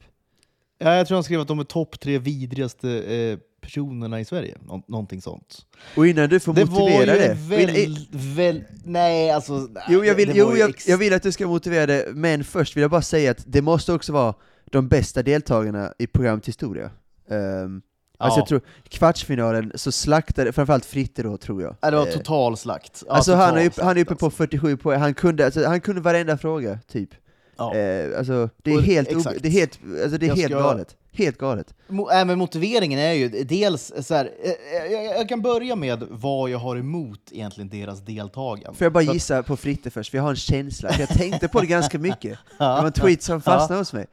[0.78, 4.56] Ja, jag tror han skrev att de är topp tre vidrigaste personerna i Sverige.
[4.66, 5.66] Nå någonting sånt.
[5.96, 8.64] Och innan du får det motivera det, och innan, väl, väl...
[8.84, 9.52] Nej, alltså...
[9.52, 12.76] nej, Jo, jag vill, jo jag, jag vill att du ska motivera det, men först
[12.76, 16.90] vill jag bara säga att det måste också vara de bästa deltagarna i programmet Historia.
[17.28, 17.82] Um,
[18.20, 18.40] Alltså Ja.
[18.40, 21.76] jag tror, kvartsfinalen så slaktade, framförallt Fritte då tror jag.
[21.80, 23.02] Ja, det var Eh, total slakt.
[23.06, 24.36] Ja, Alltså han är, total uppe, han är uppe på alltså.
[24.36, 27.10] 47 poäng, han kunde, alltså, han kunde varenda fråga, typ.
[27.58, 27.74] Ja.
[27.74, 29.42] Eh, alltså, det är helt, ob- exakt.
[29.42, 30.96] det är helt, alltså, det är Jag helt ska- galet.
[31.12, 31.74] Helt galet.
[31.88, 36.04] Mo- äh, men motiveringen är ju dels så här, eh, jag, jag kan börja med
[36.10, 38.78] vad jag har emot egentligen deras deltagande.
[38.78, 41.48] Får jag bara gissa på Fritte först, för jag har en känsla, för jag tänkte
[41.48, 42.38] på det ganska mycket.
[42.58, 44.06] Det var en tweet som fastnade hos mig.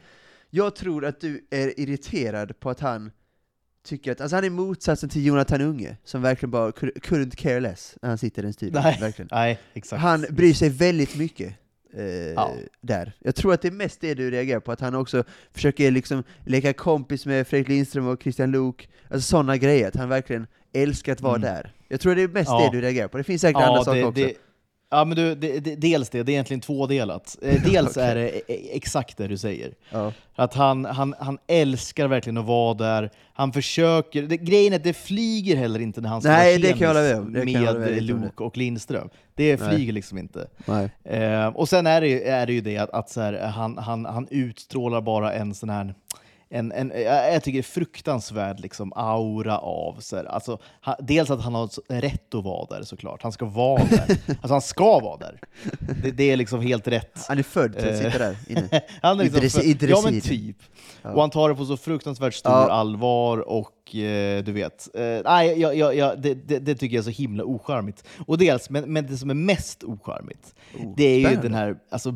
[0.50, 3.12] Jag tror att du är irriterad på att han
[3.86, 7.60] tycker att, alltså han är motsatsen till Jonathan Unge, som verkligen bara cou- couldn't care
[7.60, 8.82] less när han sitter i den studion.
[8.84, 9.30] Nej, Verkligen.
[9.32, 10.02] Nej, exakt.
[10.02, 11.54] Han bryr sig väldigt mycket
[11.98, 12.52] eh, Ja.
[12.82, 13.14] där.
[13.20, 16.24] Jag tror att det är mest det du reagerar på, att han också försöker liksom
[16.46, 21.14] leka kompis med Fredrik Lindström och Christian Luuk, alltså sådana grejer, att han verkligen älskar
[21.14, 21.42] att vara Mm.
[21.54, 21.74] där.
[21.88, 22.70] Jag tror det är mest Ja.
[22.72, 24.22] det du reagerar på, det finns säkert andra saker också.
[24.22, 24.34] det,
[24.90, 27.38] ja, men du, det, det, dels det, det är egentligen tvådelat.
[27.42, 28.04] Eh, Dels Okej.
[28.04, 29.74] är det e- exakt det du säger.
[29.92, 30.12] Ja.
[30.36, 33.10] Att han, han, han älskar verkligen att vara där.
[33.34, 34.22] Han försöker...
[34.22, 36.96] Det, grejen är att det flyger heller inte när han ska Nej, det kan jag
[36.96, 37.34] med om.
[37.34, 39.10] Det med med Luke och Lindström.
[39.36, 39.70] Det Nej.
[39.70, 40.48] flyger liksom inte.
[40.66, 40.90] Nej.
[41.04, 44.06] Eh, och sen är det är det, ju det att, att så här, han, han,
[44.06, 45.94] han utstrålar bara en sån här
[46.50, 49.98] en, en, jag tycker det är fruktansvärd liksom, aura av...
[50.00, 51.70] Så här, alltså, han, dels att han har
[52.02, 53.24] rätt att vara där såklart.
[53.24, 54.18] Han ska vara där.
[54.28, 55.40] Alltså han ska vara där.
[56.04, 57.20] Det, det är liksom helt rätt.
[57.28, 58.12] Han är född till att Eh.
[58.12, 58.82] sitta där inne.
[59.02, 60.58] Han är liksom Idris- för, ja men Idris- typ.
[61.02, 61.12] Ja.
[61.12, 62.72] Och han tar det på så fruktansvärt stor Ja.
[62.72, 64.88] allvar och eh, du vet.
[64.96, 68.04] Eh, nej, jag, jag, jag, det, det, det tycker jag är så himla ocharmigt.
[68.28, 71.76] Och dels, men, men det som är mest ocharmigt, Oh, det är ju den här
[71.92, 72.12] alltså,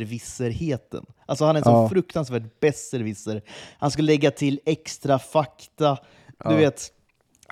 [0.00, 1.04] besserwisserheten.
[1.26, 1.88] Alltså han är en Ja.
[1.88, 3.42] fruktansvärd besserwisser.
[3.78, 5.98] Han ska lägga till extra fakta.
[6.44, 6.56] Du Ja.
[6.56, 6.92] vet,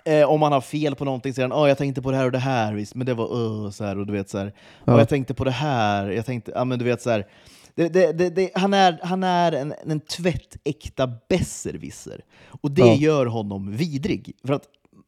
[0.04, 2.26] eh, om han har fel på någonting säger han oh, jag tänkte på det här
[2.26, 4.52] och det här, visst, men det var uh, så här, och du vet så här.
[4.84, 4.94] Ja.
[4.94, 7.26] Och jag tänkte på det här, jag tänkte, ja men du vet så här.
[7.74, 12.20] Det, det, det, han är, han är en, en tvättäkta besserwisser.
[12.62, 12.94] Och det Ja.
[12.94, 14.32] gör honom vidrig.
[14.46, 14.64] För att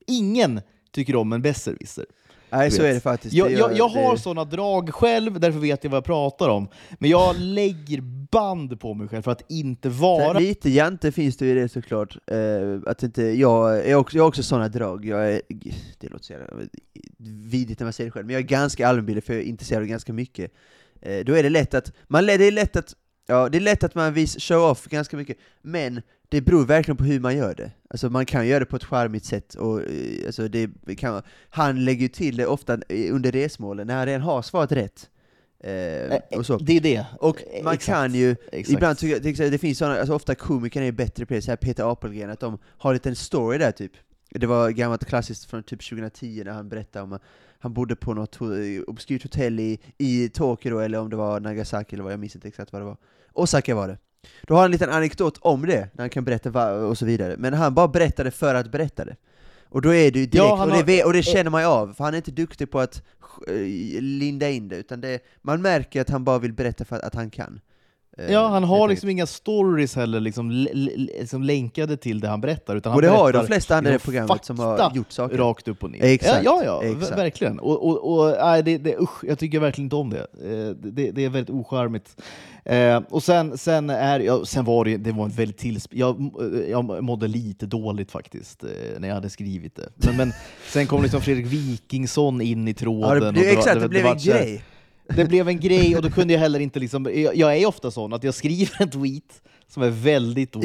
[0.06, 0.60] ingen
[0.92, 2.04] tycker om en besserwisser.
[2.56, 3.34] Nej, så är det faktiskt.
[3.34, 6.04] Jag, Det jag, gör- jag har det- såna drag själv, därför vet jag vad jag
[6.04, 6.68] pratar om.
[6.98, 10.38] Men jag lägger band på mig själv för att inte vara...
[10.38, 12.16] Lite jante finns det ju i det såklart.
[12.26, 12.36] Eh,
[12.90, 15.04] att inte, jag, är också, jag har också sådana drag.
[15.04, 15.40] Jag är,
[15.98, 16.46] det låter så jävla
[17.18, 19.82] vidrigt när man säger det själv, men jag är ganska allmänbildad för jag är intresserad
[19.82, 20.52] av ganska mycket.
[21.02, 22.94] Eh, då är det lätt att, man, det är lätt att
[23.26, 26.96] Ja, det är lätt att man vis show off ganska mycket, men det beror verkligen
[26.96, 27.70] på hur man gör det.
[27.94, 31.84] Alltså man kan göra det på ett charmigt sätt, och eh, alltså det kan, han
[31.84, 32.78] lägger ju till det ofta
[33.10, 35.10] under resmålen, när han redan har svarat rätt.
[35.60, 36.58] Eh, och så.
[36.58, 37.06] Det är det.
[37.20, 37.86] Och man Exakt.
[37.86, 38.74] kan ju, Exakt.
[38.74, 41.56] ibland tycker jag, det finns sådana, alltså ofta komikerna är bättre på det, så här
[41.56, 43.92] Peter Apelgren, att de har en liten story där typ.
[44.30, 47.18] Det var gammalt klassiskt från typ 2010 när han berättade om
[47.58, 48.38] han bodde på något
[48.86, 52.48] obskyrt hotell i, i Tokyo eller om det var Nagasaki eller vad, jag minns inte
[52.48, 52.96] exakt vad det var.
[53.32, 53.98] Osaka var det.
[54.42, 57.34] Då har han en liten anekdot om det, när han kan berätta och så vidare.
[57.38, 59.16] Men han bara berättade för att berätta det.
[59.68, 62.04] Och då är ju direkt, Ja, och, det, och det känner man ju av, för
[62.04, 63.02] han är inte duktig på att
[63.48, 63.54] eh,
[64.00, 67.14] linda in det, utan det, man märker att han bara vill berätta för att, att
[67.14, 67.60] han kan.
[68.18, 70.50] Eh, Ja, han har liksom inga stories heller liksom,
[70.96, 72.76] liksom länkade till det han berättar.
[72.76, 74.92] Utan Och han det har ju de flesta andra i det liksom programmet som har
[74.94, 75.36] gjort saker.
[75.36, 76.02] Rakt upp och ner.
[76.04, 77.18] Exakt, Ja, ja, exakt.
[77.18, 77.58] verkligen.
[77.58, 80.18] Och, och, och, nej, det, det, usch, jag tycker verkligen inte om det.
[80.20, 82.16] Eh, Det, det är väldigt ocharmigt.
[82.64, 85.94] Eh, och sen, sen, är, ja, sen var det, det var en väldigt tillsp...
[85.94, 86.30] Jag,
[86.70, 89.88] jag mådde lite dåligt faktiskt eh, när jag hade skrivit det.
[89.96, 90.32] Men, men
[90.68, 93.08] sen kom liksom Fredrik Wikingsson in i tråden.
[93.14, 94.62] Ja, det, och det, exakt, det, var- blev var en grej.
[95.08, 97.90] Det blev en grej och då kunde jag heller inte liksom, jag, jag är ofta
[97.90, 100.56] sån att jag skriver en tweet som är väldigt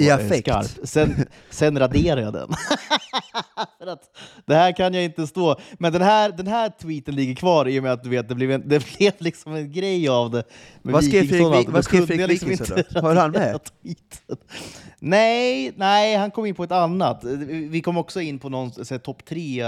[0.43, 1.15] skarp, sen,
[1.49, 2.49] sen raderar jag den.
[3.79, 4.01] För att
[4.45, 7.79] det här kan jag inte stå, men den här, den här tweeten ligger kvar i
[7.79, 10.43] och med att du vet, det blev, en, det blev liksom en grej av det.
[10.81, 13.01] med Vad skrev Fredrik- liksom Wikingsson då?
[13.01, 13.59] Höll han med?
[13.83, 14.37] tweeten.
[14.99, 17.23] Nej, nej, han kom in på ett annat.
[17.69, 18.71] Vi kom också in på någon
[19.03, 19.63] topp tre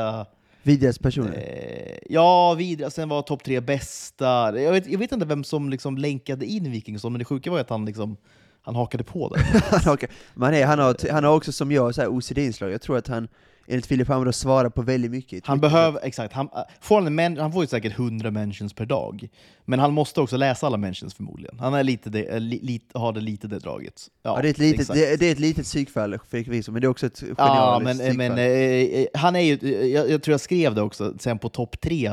[0.64, 1.38] Vidrigaste personer.
[1.38, 2.92] Eh, ja, vidare.
[2.92, 4.60] Sen var topp tre bästa.
[4.60, 7.60] Jag vet, jag vet inte vem som liksom länkade in Wikingsson, men det sjuka var
[7.60, 8.18] att han, liksom,
[8.62, 9.42] han hakade på det.
[9.84, 10.10] han, okay.
[10.34, 13.08] Man är, han, har, han har också som jag så här OCD-inslag, jag tror att
[13.08, 13.28] han
[13.72, 15.48] enligt Filip Hammar svarar på väldigt mycket.
[15.48, 16.50] Han behöver, exakt, han,
[16.82, 19.30] får han, en han får ju säkert 100 mentions per dag,
[19.66, 21.60] men han måste också läsa alla mentions förmodligen.
[21.60, 24.10] Han är lite det, äh, li, lite, har det lite det draget.
[24.24, 26.86] Ja, Ja, det, är ett litet, det, det är ett litet psykfall, Wikingsson, men det
[26.86, 28.18] är också ett genialiskt Ja, men, psykfall.
[28.18, 31.40] men eh, eh, han är ju, eh, jag, jag tror jag skrev det också, sen
[31.40, 32.12] på topp tre.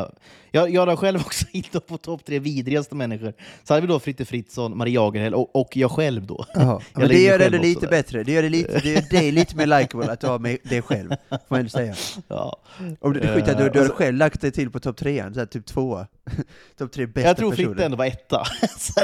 [0.51, 3.33] Jag, jag la själv också in på topp tre vidrigaste människor.
[3.65, 6.45] Så hade vi då Fritte Fritzson, Maria Jagerhäll och, och jag själv då.
[6.55, 6.81] Jaha.
[6.93, 7.89] Jag Men det gör det lite där.
[7.91, 10.59] bättre, det gör det lite, det gör dig lite mer likeable att du har med
[10.63, 11.95] dig själv, får man ändå säga.
[12.29, 12.57] Ja.
[13.01, 14.81] Om du, det skit du, Eh, du har och så- själv lagt dig till på
[14.81, 16.07] topp trean, så här, typ tvåa.
[16.79, 17.69] topp tre bästa Jag tror personer.
[17.69, 18.43] Fritte ändå var etta.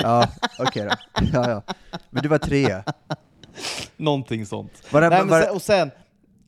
[0.02, 0.28] Ja,
[0.58, 1.22] okej då.
[1.32, 1.62] Ja, ja.
[2.10, 2.84] Men du var trea.
[3.96, 4.72] Någonting sånt.
[4.90, 5.90] Var, Nej, var, sen, och sen,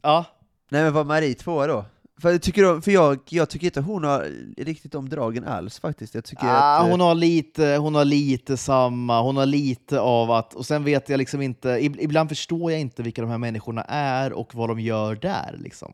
[0.02, 0.24] ja,
[0.70, 1.84] nej men var Marie tvåa då?
[2.20, 4.26] För, jag tycker, för jag, jag tycker inte hon har
[4.56, 6.14] riktigt om dragen alls faktiskt.
[6.14, 10.00] Jag tycker Ah, att, eh, hon, har lite, hon har lite samma, hon har lite
[10.00, 13.30] av att, och sen vet jag liksom inte, ib- ibland förstår jag inte vilka de
[13.30, 15.92] här människorna är och vad de gör där liksom.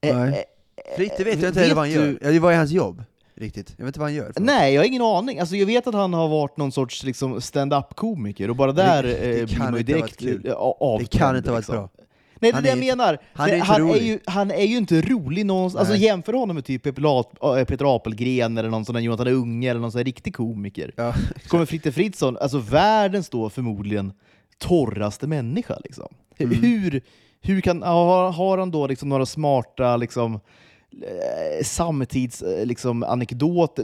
[0.00, 0.28] Eh, Nej.
[0.76, 2.18] eh, Fritte vet jag inte heller vad han gör.
[2.22, 3.02] Ja, det var ju hans jobb,
[3.34, 3.74] riktigt.
[3.76, 4.32] Jag vet inte vad han gör.
[4.36, 5.38] Nej, jag har ingen aning.
[5.40, 9.02] Alltså, jag vet att han har varit någon sorts liksom, stand-up-komiker och bara Det- där
[9.02, 10.22] det eh, blir kan man ju direkt
[10.56, 11.00] avtänd.
[11.12, 11.76] Det kan inte ha varit liksom.
[11.76, 11.88] bra.
[12.40, 13.18] Nej, det är det jag menar.
[13.32, 15.88] han är han, är ju, han är ju inte rolig någonstans.
[15.88, 19.70] Alltså jämför honom med typ Peter äh, Peter Apelgren eller någon sån där Jonathan Unge
[19.70, 20.92] eller någon sån här riktig komiker.
[20.96, 21.14] Ja,
[21.48, 24.12] kommer Fritte Fritzson, alltså världens då förmodligen
[24.58, 25.78] torraste människa.
[25.84, 26.08] Liksom.
[26.38, 26.62] Mm.
[26.62, 27.00] Hur,
[27.40, 30.40] hur kan, har, har han då liksom några smarta liksom,
[31.62, 33.04] samtids eh, liksom?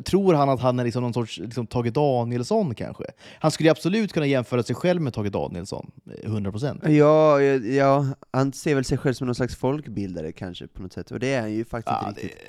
[0.05, 3.05] Tror han att han är liksom någon sorts liksom, Tage Danielsson kanske?
[3.40, 5.90] Han skulle ju absolut kunna jämföra sig själv med Tage Danielsson,
[6.22, 6.90] eh, 100%.
[6.90, 10.92] ja, ja, ja, han ser väl sig själv som någon slags folkbildare kanske på något
[10.92, 12.44] sätt, och det är han ju faktiskt Ja, inte det, riktigt.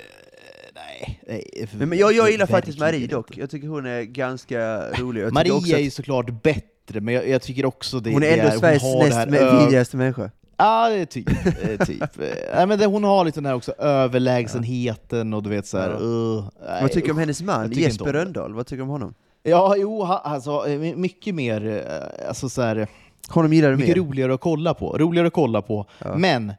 [0.74, 4.90] nej, nej, Men, men jag, jag gillar faktiskt Marie dock, jag tycker hon är ganska
[4.90, 5.32] rolig.
[5.32, 8.42] Marie är ju att såklart bättre, men jag, jag tycker också det hon är det
[8.42, 10.30] ändå Sveriges har näst vidrigaste människa.
[10.56, 11.28] Ja, det är typ.
[11.28, 12.02] eh, typ.
[12.02, 15.78] Eh, Nej, men det, hon har lite den här också överlägsenheten och du vet så
[15.78, 15.96] här, Ja.
[15.98, 18.12] uh, nej, Vad tycker du om hennes man, Jesper.
[18.12, 18.54] Röndahl?
[18.54, 19.14] Vad tycker du om honom?
[19.42, 22.86] Ja, jo, ha- alltså eh, my- mycket mer, eh, alltså så här,
[23.28, 24.02] Honom gillar du mycket mer?
[24.04, 24.98] roligare att kolla på.
[24.98, 25.86] Roligare att kolla på.
[25.98, 26.16] Ja.
[26.16, 26.52] Men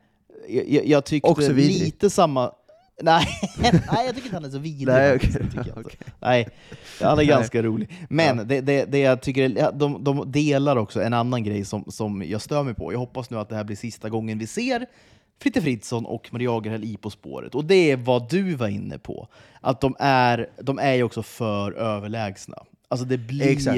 [0.50, 2.52] jag, jag, jag tyckte lite samma...
[3.02, 3.28] Nej,
[3.60, 4.88] nej, jag tycker inte han är så vidrig.
[4.88, 5.48] Nej, faktiskt, okej.
[5.52, 5.90] det tycker jag inte.
[5.90, 6.14] Okej.
[6.22, 6.48] Nej,
[7.02, 7.90] han är ganska rolig.
[8.10, 8.44] Men Ja.
[8.44, 12.42] det, det, det jag tycker, de, de delar också en annan grej som, som jag
[12.42, 12.94] stör mig på.
[12.94, 14.86] Jag hoppas nu att det här blir sista gången vi ser
[15.42, 17.56] Fritte Fritzson och Maria Agerhäll i På spåret.
[17.56, 19.28] Och det är vad du var inne på.
[19.62, 22.58] Att de är, de är ju också för överlägsna.
[22.88, 23.48] Alltså det blir...
[23.48, 23.78] Exakt.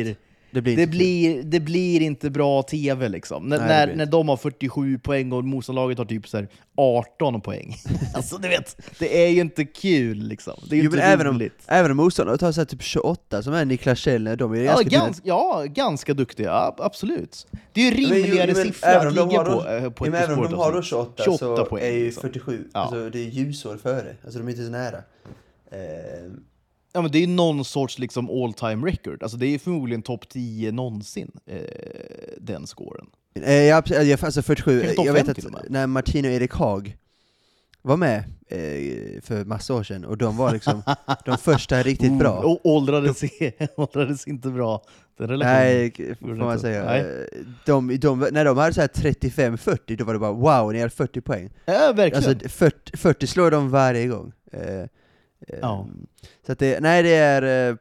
[0.52, 3.44] Det blir Det blir, det blir inte bra TV liksom.
[3.54, 7.42] N- Nej, när, när de har 47 poäng och motståndarlaget har typ så här 18
[7.42, 7.76] poäng.
[8.14, 10.54] alltså du vet, det är ju inte kul liksom.
[10.70, 13.54] Det är ju inte även om, även om motståndarna tar så här typ 28, som
[13.54, 14.90] är Niklas Källner, de är Ja, ganska...
[14.90, 17.48] gans, ja, ganska duktiga, absolut.
[17.74, 20.14] Det är ju rimligare men siffra även att ligga har då- på, eh, på men
[20.14, 20.86] även om de har då spåret.
[20.86, 22.22] 28, 28 så poäng, är ju liksom.
[22.22, 22.80] 47, Ja.
[22.80, 24.98] alltså det är ljusår före, alltså de är inte så nära.
[25.72, 26.32] Eh,
[26.98, 29.24] Ja, men det är någon sorts liksom all time record.
[29.24, 31.58] Alltså, det är förmodligen topp 10 någonsin, eh,
[32.38, 33.06] den scoren.
[33.36, 33.84] eh, ja,
[34.22, 36.98] alltså 47, Kanske topp jag vet att när Martino Erik Haag
[37.82, 40.82] var med eh, för massa år sedan, och de var liksom
[41.26, 42.34] de första riktigt bra.
[42.34, 43.22] Och åldrades,
[43.76, 44.84] åldrades inte bra.
[45.18, 45.40] Den.
[45.40, 46.86] Nej, får man säga.
[46.86, 47.00] Nej.
[47.02, 47.06] Eh,
[47.66, 50.90] De, de, när de hade så här 35-40, då var det bara wow, ni har
[50.90, 51.50] 40 poäng.
[51.66, 52.30] Ja, verkligen.
[52.30, 54.32] Alltså 40, 40 slår de varje gång.
[54.52, 54.86] Eh,
[55.62, 55.88] Ja.
[56.46, 57.70] Så att det, nej det är...
[57.72, 57.76] eh,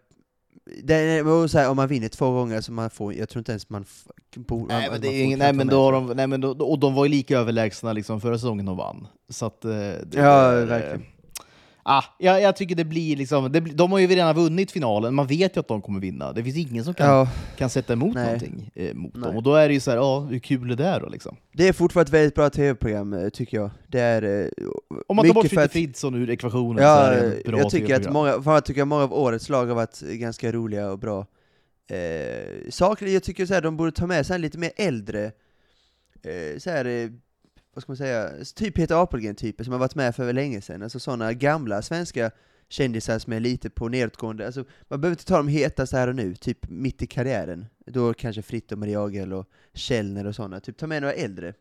[0.83, 3.53] Det är så här, om man vinner två gånger så man får, jag tror inte
[3.53, 3.83] ens man...
[3.83, 6.40] f- Bo, Nej, men, det är får ingen, nej, men då har de, nej, men
[6.40, 9.07] då, och de var ju lika överlägsna liksom förra säsongen de vann.
[9.29, 11.03] Så att, eh, det, Ja, det verkligen.
[11.88, 15.27] Ah, jag, jag tycker det blir liksom, det, de har ju redan vunnit finalen, man
[15.27, 16.33] vet ju att de kommer vinna.
[16.33, 18.25] Det finns ingen som kan, Ja, kan sätta emot Nej.
[18.25, 19.22] någonting eh, mot Nej.
[19.22, 19.37] dem.
[19.37, 21.37] Och då är det ju så här, ja, hur kul är det då liksom?
[21.53, 23.70] det är fortfarande ett väldigt bra tv-program eh, tycker jag.
[23.88, 24.22] Det är...
[24.22, 24.49] eh,
[25.07, 27.70] Om man tar bort Fritte Fritzson ur ekvationen så är Ja, det ett bra jag
[27.70, 30.90] tycker att många, för jag tycker att många av årets lag har varit ganska roliga
[30.90, 31.27] och bra.
[31.90, 35.25] Eh, saker, jag tycker så här, de borde ta med sig lite mer äldre,
[36.22, 37.11] eh, så här, eh,
[37.76, 41.00] vad ska man säga, typ Peter Apelgren-typer som har varit med för länge sedan, alltså
[41.00, 42.30] sådana gamla svenska
[42.68, 46.16] kändisar som är lite på nedåtgående, alltså man behöver inte ta de hetaste här och
[46.16, 47.66] nu, typ mitt i karriären.
[47.86, 51.54] Då kanske Fritt och Maria Agel och Källner och sådana, typ ta med några äldre.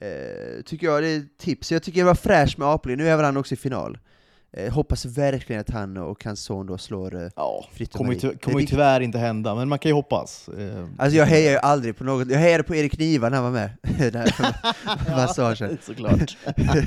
[0.00, 1.72] Eh, tycker jag det är ett tips.
[1.72, 3.98] Jag tycker det var fräscht med Apelgren, nu är väl han också i final.
[4.52, 8.12] Eh, hoppas verkligen att han och hans son då slår eh, Ja, Fritt och kommer
[8.12, 8.30] ju, Marie.
[8.30, 10.48] ty- Det kommer ju tyvärr inte hända, men man kan ju hoppas.
[10.48, 13.52] Eh, Alltså jag hejar ju aldrig på något, jag hejade på Erik Niva när han
[13.52, 13.70] var med,
[14.12, 14.46] där för
[15.10, 15.78] massa år sedan.
[15.82, 16.36] Såklart.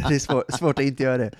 [0.09, 1.31] det är svår, svårt att inte göra det,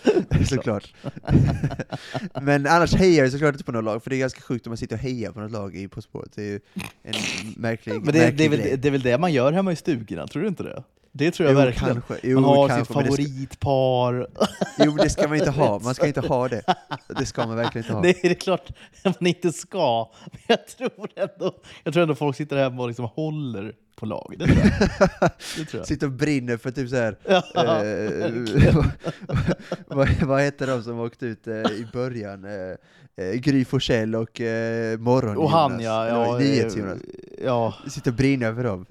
[0.48, 0.94] såklart.
[2.42, 4.72] Men annars hejar jag såklart inte på något lag, för det är ganska sjukt om
[4.72, 6.32] man sitter och hejar på något lag i På spåret.
[6.36, 6.60] Det är ju
[7.04, 7.14] en
[7.58, 9.76] märklig, Men det, det, är märklig väl, det är väl det man gör hemma i
[9.76, 10.84] stugorna, tror du inte det?
[11.12, 11.94] Det tror jag Jo, verkligen.
[11.94, 12.16] kanske.
[12.24, 14.28] Jo, man har kanske, sitt det ska- favoritpar.
[14.86, 16.62] Jo, det ska man inte ha, man ska inte ha det.
[17.20, 18.02] Det ska man verkligen inte ha.
[18.02, 18.70] Det är klart
[19.04, 20.12] man inte ska.
[20.32, 24.36] Men jag tror ändå, jag tror ändå folk sitter hemma och liksom håller på lag.
[24.40, 25.30] Det tror jag.
[25.58, 25.88] Det tror jag.
[25.88, 27.18] Sitter och brinner för typ såhär,
[27.54, 28.76] Ja, eh,
[29.88, 32.46] vad, vad heter de som åkte ut eh, i början?
[32.46, 37.00] Eh, eh, Gry Forssell och eh, Morgon och han ja, ja, NyhetsJonas.
[37.44, 38.86] ja Sitter och brinner för dem.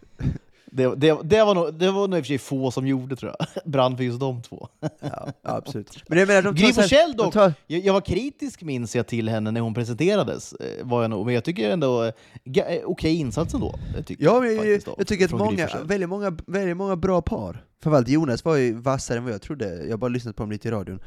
[0.79, 3.17] Det, det, det, var nog, det var nog i och för sig få som gjorde
[3.17, 3.49] tror jag.
[3.73, 4.69] Brann för just de två.
[5.01, 6.05] Ja, absolut.
[6.09, 9.29] Men jag menar, de Gry Forssell dock, tar- jag, jag var kritisk minns jag till
[9.29, 12.13] henne när hon presenterades, eh, var jag nog, men jag tycker ändå eh,
[12.57, 13.75] eh, okej insats ändå.
[13.97, 17.65] Jag tycker, Ja, jag, jag, jag tycker att många, väldigt många, väldigt många bra par.
[17.83, 20.51] Framförallt Jonas var ju vassare än vad jag trodde, jag har bara lyssnat på dem
[20.51, 21.01] lite i radion.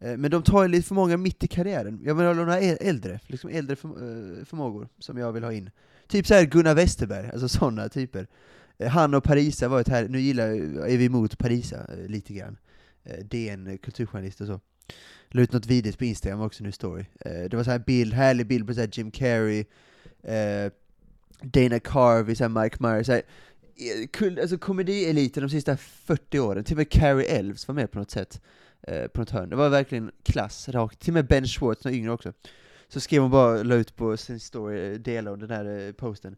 [0.00, 2.00] Eh, Men de tar ju lite för många mitt i karriären.
[2.04, 5.70] Jag vill ha några äldre, liksom äldre förm eh, förmågor som jag vill ha in.
[6.08, 8.26] Typ så här Gunnar Westerberg, alltså sådana typer.
[8.78, 10.48] Eh, han och Parisa var ett här, nu gillar,
[10.86, 12.56] är vi emot Parisa eh, lite grann.
[13.04, 14.60] Eh, DN, kulturjournalist och så.
[15.30, 17.04] La ut något videos på Instagram också nu, story.
[17.22, 19.64] Det var så här bild, härlig bild på så här Jim Carrey,
[21.42, 23.22] Dana Carvey, så här Mike Myers, så här,
[24.12, 27.98] kul, alltså komedieliten de sista 40 åren, till och med Carrie Elves var med på
[27.98, 28.40] något sätt,
[28.82, 29.50] eh, på något hörn.
[29.50, 31.00] Det var verkligen klass, rakt.
[31.00, 32.32] Till och med Ben Schwartz, någon yngre också.
[32.88, 36.36] Så skrev hon bara, la ut på sin story, delade dela den här eh, posten.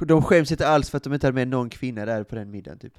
[0.00, 2.50] De skäms inte alls för att de inte hade med någon kvinna där på den
[2.50, 2.92] middagen typ.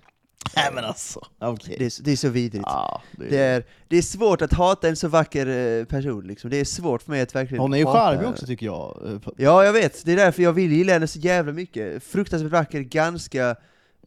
[0.55, 1.75] Nej men alltså, okej.
[1.79, 2.63] Det, är, det är så vidrigt.
[2.67, 6.49] Ja, det Det är, det är svårt att hata en så vacker eh, person liksom.
[6.49, 9.01] Det är svårt för mig att verkligen Hon är ju charmig också tycker jag.
[9.05, 10.05] Eh, Ja, jag vet.
[10.05, 12.03] Det är därför jag vill gilla henne så jävla mycket.
[12.03, 13.49] Fruktansvärt vacker, ganska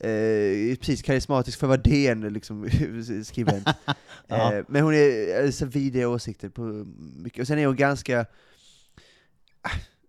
[0.01, 2.69] eh, precis karismatisk för att vara DN liksom,
[3.25, 3.69] skribent.
[4.29, 4.55] Ja.
[4.55, 6.63] eh, men hon är eh, så vidriga åsikter på
[7.17, 7.41] mycket.
[7.41, 8.27] Och sen är hon ganska...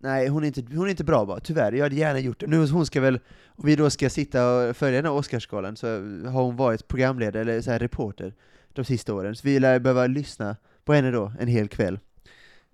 [0.00, 1.72] Nej, hon är, inte, hon är inte bra bara, tyvärr.
[1.72, 2.46] Jag hade gärna gjort det.
[2.46, 5.86] Nu hon ska väl, om vi då ska sitta och följa den här Oscarsgalan, så
[6.26, 8.34] har hon varit programledare, eller så här reporter,
[8.72, 9.36] de sista åren.
[9.36, 11.98] Så vi lär behöva lyssna på henne då, en hel kväll.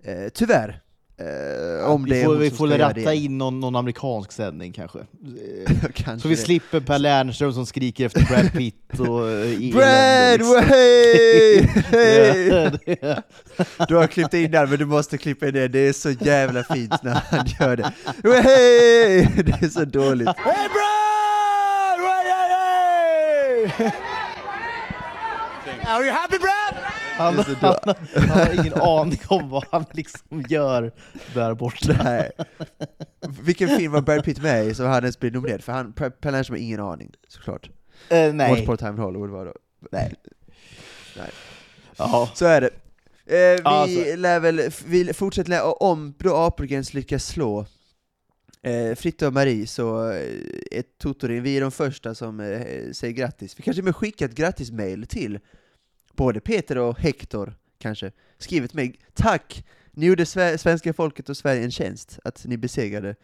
[0.03, 0.81] Eh, tyvärr.
[1.17, 3.15] Eh, om vi får, vi får ratta det.
[3.15, 4.99] in någon, någon amerikansk sändning kanske.
[4.99, 5.05] Eh,
[5.95, 6.41] Kanske Så vi det.
[6.41, 10.53] slipper Per Lernström som skriker efter Brad Pitt och eh, Brad, liksom.
[10.53, 13.23] way, det-
[13.87, 16.63] Du har klippt in där men du måste klippa in det, det är så jävla
[16.63, 17.91] fint när han gör det.
[19.43, 20.27] Det är så dåligt.
[20.27, 21.99] Hey Brad!
[22.01, 23.91] Way, hey, hey!
[25.87, 26.84] Are you happy Brad?
[27.17, 30.91] Han, är han, han har ingen aning om vad han liksom gör
[31.33, 31.99] där borta.
[32.03, 32.31] Nej.
[33.41, 35.71] Vilken film var Brad Pitt med i som han ens blev nominerad för?
[35.73, 37.69] Han, Lernström har ingen aning, såklart.
[38.09, 38.63] Eh, Once nej.
[38.63, 39.53] upon a time Hollywood var det.
[39.91, 40.15] Nej,
[41.97, 42.29] Ja.
[42.35, 42.69] så är det.
[43.27, 44.15] Eh, vi Alltså.
[44.15, 47.65] lär väl, vi fortsätter lä- och om då Apelgrens lyckas slå
[48.61, 50.21] eh, Fritte och Marie så eh,
[50.71, 53.59] ett Totorin, vi är de första som eh, säger grattis.
[53.59, 55.39] Vi kanske med skicka ett grattismail till
[56.15, 58.11] både Peter och Hector, kanske.
[58.37, 59.65] Skrivit mig, tack!
[59.91, 63.15] Ni gjorde sve- svenska folket och Sverige en tjänst, att ni besegrade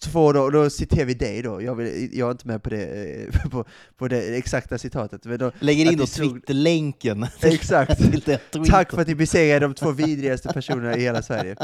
[0.00, 2.84] Två då, då citerar vi dig då, jag, vill, jag är inte med på det,
[2.84, 3.64] eh, på,
[3.96, 7.26] på det exakta citatet, men då, Lägger in då Twitterlänken.
[7.42, 7.98] Exakt.
[8.12, 8.64] tweeten.
[8.64, 11.56] Tack för att ni besegrade de två vidrigaste personerna i hela Sverige.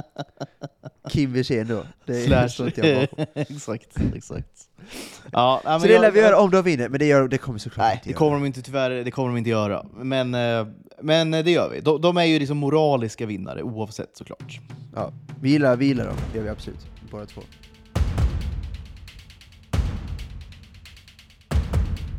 [1.09, 2.67] Kim Wirsén då, det Slash.
[2.67, 4.66] inte jag exakt, exakt.
[5.33, 7.87] Ja, Så det lär vi göra om de vinner, men det, gör, det kommer såklart
[7.87, 8.19] Nej, inte det göra.
[8.19, 9.87] kommer de inte tyvärr det kommer de inte göra.
[9.97, 10.67] Men, eh,
[11.01, 11.81] men eh, det gör vi.
[11.81, 14.61] De, de är ju liksom moraliska vinnare oavsett såklart.
[14.95, 17.43] Ja, vi gillar, vi gillar dem, det gör vi absolut, båda två.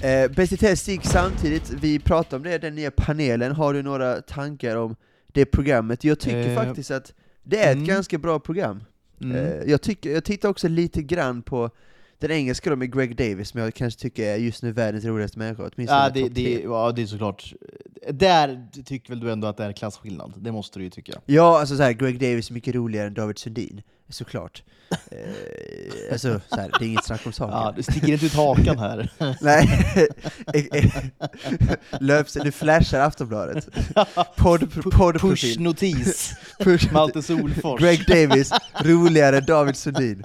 [0.02, 3.84] Eh, Bäst i test gick samtidigt, vi pratade om det, den nya panelen, har du
[3.84, 4.96] några tankar om
[5.28, 6.04] det programmet?
[6.04, 7.88] Jag tycker Eh, faktiskt att det är ett mm.
[7.88, 8.84] ganska bra program.
[9.22, 9.36] Mm.
[9.36, 11.70] Eh, jag, tycker, jag tittar också lite grann på
[12.20, 15.40] den engelska då med Greg Davis, som jag kanske tycker är just nu världens roligaste
[15.40, 17.54] människa, åtminstone ja, det, det, ja, det är såklart.
[18.12, 20.34] Där tycker väl du ändå att det är klasskillnad?
[20.38, 21.22] Det måste du ju tycka.
[21.26, 24.64] Ja, alltså så här, Greg Davis är mycket roligare än David Sundin, såklart.
[24.90, 27.58] Eh, alltså, så här, det är inget snack om saken.
[27.58, 29.12] Ja, du sticker inte ut hakan här.
[29.42, 29.70] Nej,
[32.00, 33.68] Löps, du flashar Aftonbladet.
[34.36, 35.58] Podd, poddprofil.
[35.58, 36.34] Push-notis.
[36.60, 36.94] Push.
[36.94, 37.82] Malte Solfors.
[37.82, 38.52] Greg Davis,
[38.84, 40.24] roligare än David Sundin.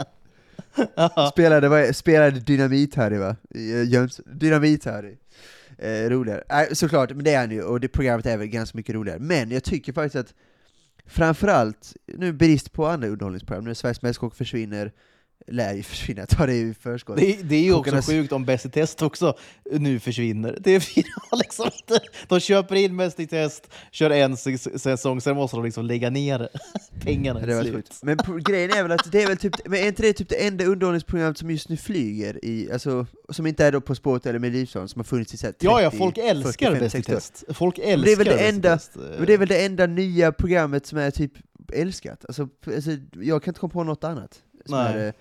[1.32, 3.36] Spelade, vad- spelade Dynamit-Harry va?
[3.54, 5.16] Eh, Jöns- Dynamit-Harry.
[5.78, 6.44] Eh, roligare.
[6.48, 9.18] Nej, såklart, men det är han ju, och det programmet är väl ganska mycket roligare.
[9.18, 10.34] Men jag tycker faktiskt att
[11.06, 14.92] framförallt, nu brist på andra underhållningsprogram, när Sveriges Mästerkock försvinner,
[15.46, 17.16] lär ju försvinna, tar det i förskott.
[17.16, 19.36] Det, det är ju också Kokarnas- sjukt om Bäst i test också
[19.72, 20.58] nu försvinner.
[20.60, 21.04] Det är fyra
[21.42, 22.00] liksom inte.
[22.28, 26.10] De köper in Bäst i test, kör en säs- säsong, sen måste de liksom lägga
[26.10, 26.48] ner
[27.04, 27.90] pengarna det var slut.
[28.02, 30.46] Men grejen är väl att det är väl typ, men är inte det typ det
[30.46, 34.38] enda underhållningsprogrammet som just nu flyger i, alltså, som inte är då På spåret eller
[34.38, 36.98] Melodifestivalen, som har funnits i så här 30, Ja, ja, folk älskar 45, Bäst i
[36.98, 37.16] 60 år.
[37.16, 37.44] test.
[37.48, 38.78] Folk det är älskar väl det enda-
[39.26, 41.32] det är väl det enda nya programmet som är typ
[41.72, 44.42] älskat, alltså, alltså jag kan inte komma på något annat.
[44.66, 44.94] Som Nej.
[44.94, 45.12] är, eh,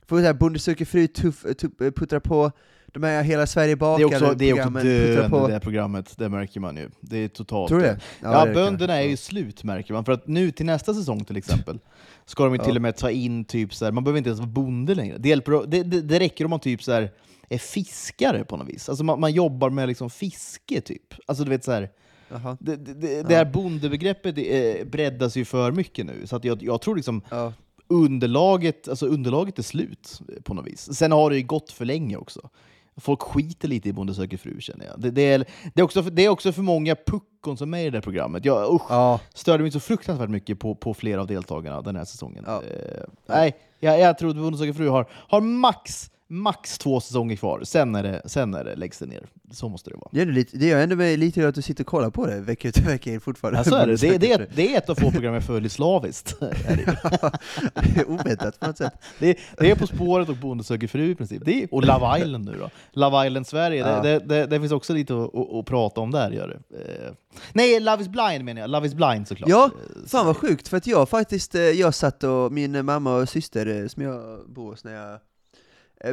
[0.39, 2.51] Bonde söker fru, tuff, tuff, puttrar på,
[2.93, 5.47] de här Hela Sverige Det bakar är också, det är också döende på.
[5.47, 6.89] det här programmet, det märker man ju.
[7.01, 7.99] Det är totalt Tror du det?
[8.21, 11.23] Ja, det det bönderna är ju slut märker man, för att nu till nästa säsong
[11.25, 11.79] till exempel
[12.25, 12.65] ska de ju Ja.
[12.65, 15.17] till och med ta in typ så här, man behöver inte ens vara bonde längre.
[15.17, 17.11] Det, hjälper, det, det, det räcker om man typ så här
[17.49, 18.89] är fiskare på något vis.
[18.89, 21.13] Alltså man, man jobbar med liksom fiske typ.
[21.25, 21.89] Alltså du vet så här,
[22.29, 22.57] Jaha.
[22.59, 26.43] det, det, det, det här bondebegreppet det, eh, breddas ju för mycket nu, så att
[26.43, 27.53] jag, jag tror liksom Ja.
[27.91, 30.93] Underlaget, alltså underlaget är slut på något vis.
[30.97, 32.49] Sen har det ju gått för länge också.
[32.97, 34.99] Folk skiter lite i Bonde söker fru känner jag.
[35.01, 37.77] Det, det, är, det, är också, för- det är också för många puckon som är
[37.77, 38.45] med i det här programmet.
[38.45, 42.05] Jag usch, Ja, störde mig så fruktansvärt mycket på, på flera av deltagarna den här
[42.05, 42.43] säsongen.
[42.47, 42.63] Ja.
[42.63, 47.35] Eh, nej, jag, jag tror att Bonde söker fru har, har max, max två säsonger
[47.35, 47.61] kvar.
[47.63, 49.25] Sen, är det, sen är det, läggs det ner.
[49.51, 50.09] Så måste det vara.
[50.11, 52.39] det är lite, det är ändå med lite att du sitter och kollar på det
[52.41, 53.59] vecka ut och vecka in fortfarande.
[53.59, 53.95] Ja, så är det.
[53.95, 56.35] Det, det, är, det är ett av få program jag följer slaviskt.
[56.39, 58.93] det är oväntat på något sätt.
[59.19, 61.41] Det, det är På spåret och Bonde söker fru i princip.
[61.45, 62.69] Det är, och Love Island nu då.
[62.91, 64.01] Love Island Sverige, Ja.
[64.01, 66.31] det, det, det, finns också lite att, att, att prata om där.
[66.31, 66.77] Gör det.
[66.77, 67.11] Eh,
[67.53, 68.69] nej, Love is blind menar jag.
[68.69, 69.49] Love is blind såklart.
[69.49, 73.15] Ja, Eh, Fan vad sjukt, för att jag faktiskt, eh, jag satt och min mamma
[73.15, 75.19] och syster eh, som jag bor hos när jag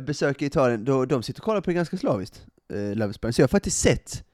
[0.02, 3.34] besöker Italien, då, de sitter och kollar på det ganska slaviskt, eh, Love is blind.
[3.34, 4.24] Så jag har faktiskt sett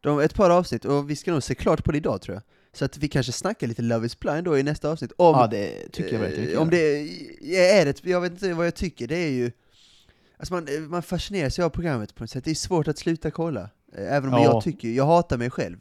[0.00, 2.42] de, ett par avsnitt, och vi ska nog se klart på det idag tror jag.
[2.72, 5.46] Så att vi kanske snackar lite Love is blind då i nästa avsnitt, om, Ja,
[5.46, 6.54] det tycker jag verkligen.
[6.54, 7.08] eh, om det
[7.56, 9.50] är ett, jag vet inte vad jag tycker, det är ju
[10.36, 13.30] Alltså man, man fascineras ju av programmet på något sätt, det är svårt att sluta
[13.30, 13.70] kolla.
[13.96, 14.44] Eh, Även om Ja.
[14.44, 15.76] jag tycker, jag hatar mig själv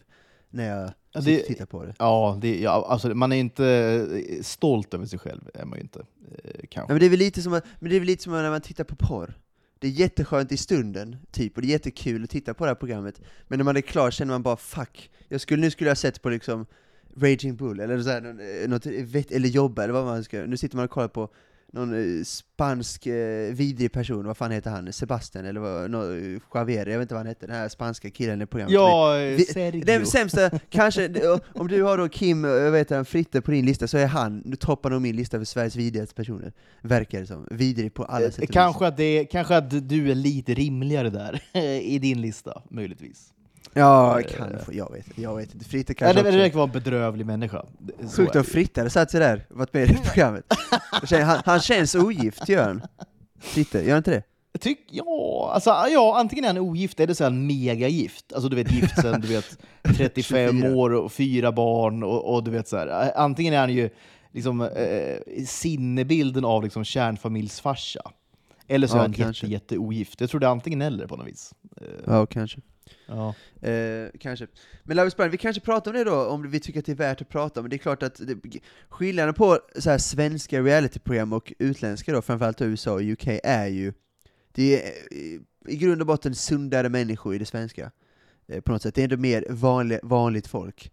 [0.54, 1.94] när jag Ja, det- tittar på det.
[2.00, 6.00] Ja, det, ja alltså, man är inte eh, stolt över sig själv, är man inte.
[6.00, 6.94] Eh, Ja, kanske.
[6.94, 8.84] men det är väl lite som, men det är väl lite som när man tittar
[8.84, 9.34] på porr.
[9.80, 12.76] Det är jätteskönt i stunden, typ, och det är jättekul att titta på det här
[12.76, 15.92] programmet, men när man är klar känner man bara 'fuck' jag skulle, Nu skulle jag
[15.92, 16.66] ha sett på liksom
[17.18, 18.26] Raging Bull, eller så här,
[18.64, 21.30] eh, något, eller jobba, eller vad man ska, nu sitter man och kollar på
[21.74, 24.94] någon eh, spansk eh, vidrig person, vad fan heter han?
[24.94, 28.10] Sebastian, eller vad, no, eh, Javier, jag vet inte vad han heter, den här spanska
[28.10, 28.74] killen i programmet.
[28.74, 29.86] Ja, eh, Vi- Sergio.
[29.86, 31.10] Den sämsta, kanske,
[31.54, 34.42] om du har då Kim, jag vet inte, Fritte på din lista, så är han,
[34.46, 37.48] nu toppar nog min lista för Sveriges vidrigaste personer, verkar det som.
[37.52, 38.50] Vidrig på alla sätt och vis.
[38.50, 41.42] kanske, att det, kanske att du är lite rimligare där,
[41.82, 43.30] i din lista, möjligtvis.
[43.74, 45.66] Ja, Eh, kanske, jag vet, jag vet inte.
[45.66, 46.38] Fritte kanske det, det också.
[46.40, 47.66] verkar vara en bedrövlig människa.
[47.80, 48.48] Det- så Sjukt om det.
[48.50, 50.44] Fritte hade satt sig där, varit med i det programmet.
[51.12, 52.82] Han, han känns ogift, gör han?
[53.40, 54.24] Fritte, gör han inte det?
[54.60, 58.34] Tyck, ja, alltså, ja, antingen är han ogift eller så är han megagift.
[58.34, 59.58] Alltså du vet gift sen du vet
[59.98, 60.76] 35 24.
[60.76, 63.12] år och fyra barn och, och du vet så här.
[63.18, 63.90] Antingen är han ju
[64.32, 68.12] liksom eh, sinnebilden av liksom kärnfamiljsfarsa.
[68.68, 69.46] Eller så Ja, är han kanske.
[69.48, 70.22] jätte, jätte ogift.
[70.22, 71.54] Jag tror det är antingen eller på något vis.
[71.82, 72.62] Eh, Ja, kanske
[73.16, 73.36] ja.
[73.70, 74.48] Eh, kanske.
[74.84, 76.92] Men Love is blind, vi kanske pratar om det då, om vi tycker att det
[76.92, 77.64] är värt att prata om.
[77.64, 78.60] Men det är klart att det,
[78.90, 83.94] skillnaden på så här, svenska realityprogram och utländska då, framförallt USA och UK, är ju
[84.52, 85.40] det är eh,
[85.74, 87.92] i grund och botten sundare människor i det svenska.
[88.48, 88.96] Eh, på något sätt.
[88.96, 90.92] Det är ändå mer vanlig, vanligt folk.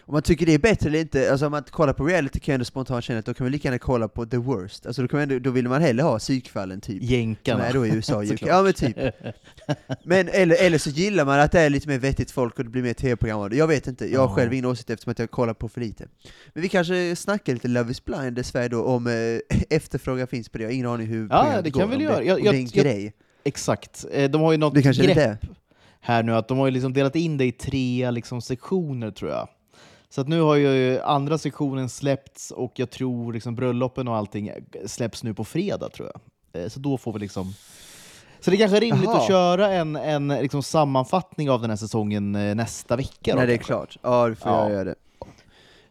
[0.00, 2.52] Om man tycker det är bättre eller inte, alltså om man kollar på reality kan
[2.52, 4.86] jag ändå spontant känna att då kan man lika gärna kolla på the worst.
[4.86, 6.98] Alltså då, kan man ändå, då vill man hellre ha psykfallen typ.
[6.98, 7.66] Som Jänkarna.
[7.66, 8.24] är då i USA.
[8.40, 8.96] Ja men typ.
[10.04, 12.70] Men eller, eller så gillar man att det är lite mer vettigt folk och det
[12.70, 13.50] blir mer tv-program.
[13.52, 16.08] Jag vet inte, jag har själv ingen åsikt eftersom att jag kollar på för lite.
[16.54, 20.48] Men vi kanske snackar lite Love is blind i Sverige då, om eh, efterfrågan finns
[20.48, 20.64] på det.
[20.64, 22.18] Jag har ingen aning hur Ja, det går, kan väl göra.
[22.18, 23.12] Det, Jag- om jag- det är en jag- grej.
[23.44, 24.04] Exakt.
[24.12, 25.38] Eh, De har ju något Det kanske är grepp det.
[26.00, 29.30] här nu, att de har ju liksom delat in det i tre liksom sektioner tror
[29.30, 29.48] jag.
[30.10, 34.50] Så att nu har ju andra sektionen släppts och jag tror liksom bröllopen och allting
[34.86, 36.10] släpps nu på fredag tror
[36.52, 36.62] jag.
[36.62, 37.54] Eh, Så då får vi liksom...
[38.40, 39.18] Så det kanske är rimligt Jaha.
[39.20, 43.34] att köra en, en liksom sammanfattning av den här säsongen eh, nästa vecka.
[43.34, 43.72] När det är kanske.
[43.72, 43.96] klart.
[44.02, 44.70] Ja, det får Ja.
[44.70, 44.94] göra det.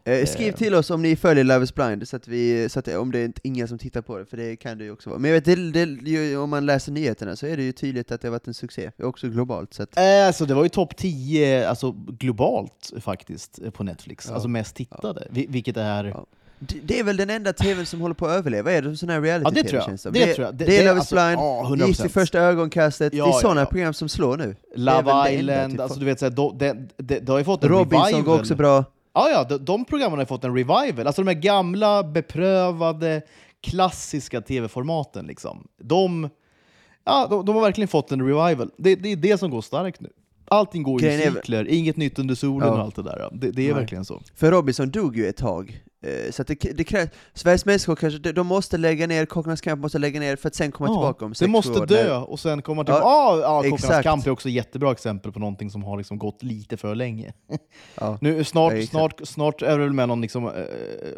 [0.08, 2.84] Eh, skriv till oss om ni följer Love is blind, så att vi, så att
[2.84, 5.10] det, om det är ingen som tittar på det, för det kan det ju också
[5.10, 5.20] vara.
[5.20, 8.20] Men jag vet, det, det, om man läser nyheterna så är det ju tydligt att
[8.20, 9.74] det har varit en succé, också globalt.
[9.74, 14.26] Så att, Eh, Alltså det var ju topp 10 alltså, globalt faktiskt eh, på Netflix,
[14.28, 14.34] Ja.
[14.34, 16.04] alltså mest tittade, vi- vilket är...
[16.04, 16.26] Ja.
[16.58, 19.08] det, det är väl den enda tvn som håller på att överleva, är det sån
[19.08, 20.12] här Ja, reality-tv det känns Det, som?
[20.12, 20.54] det, tror jag.
[20.54, 22.08] det är Love is alltså, blind, ja, Gift 100%.
[22.08, 23.66] första ögonkastet, Ja, det är ja, sådana ja.
[23.66, 24.56] program som slår nu.
[24.74, 25.80] Det Love det Island, typ.
[25.80, 28.22] alltså du vet, så här, de, de, de, de har ju fått en Robinson revival.
[28.22, 28.84] går också bra.
[29.18, 31.06] Ja, ja, de, de programmen har fått en revival.
[31.06, 33.22] Alltså de här gamla, beprövade,
[33.60, 35.26] klassiska tv-formaten.
[35.26, 35.68] Liksom.
[35.82, 36.28] De,
[37.04, 38.70] ja, de, de har verkligen fått en revival.
[38.76, 40.10] Det, det är det som går starkt nu.
[40.50, 42.74] Allting går Grejen i är cykler, inget nytt under solen Ja.
[42.74, 43.28] och allt det där.
[43.32, 43.80] Det, det är Nej.
[43.80, 44.22] verkligen så.
[44.34, 45.82] För Robinson dog ju ett tag,
[46.30, 49.82] så att det, det krävs, Sveriges Mästerskap kanske, de, de måste lägga ner, Kockarnas Kamp
[49.82, 51.86] måste lägga ner för att sen komma tillbaka om det sex måste år.
[51.86, 53.04] dö när- och sen komma tillbaka.
[53.04, 56.18] Ja, Ja, ja, Kockarnas kamp är också ett jättebra exempel på någonting som har liksom
[56.18, 57.32] gått lite för länge.
[58.00, 58.18] Ja.
[58.20, 60.52] Nu, snart, Ja, snart, snart är det väl med någon liksom, eh,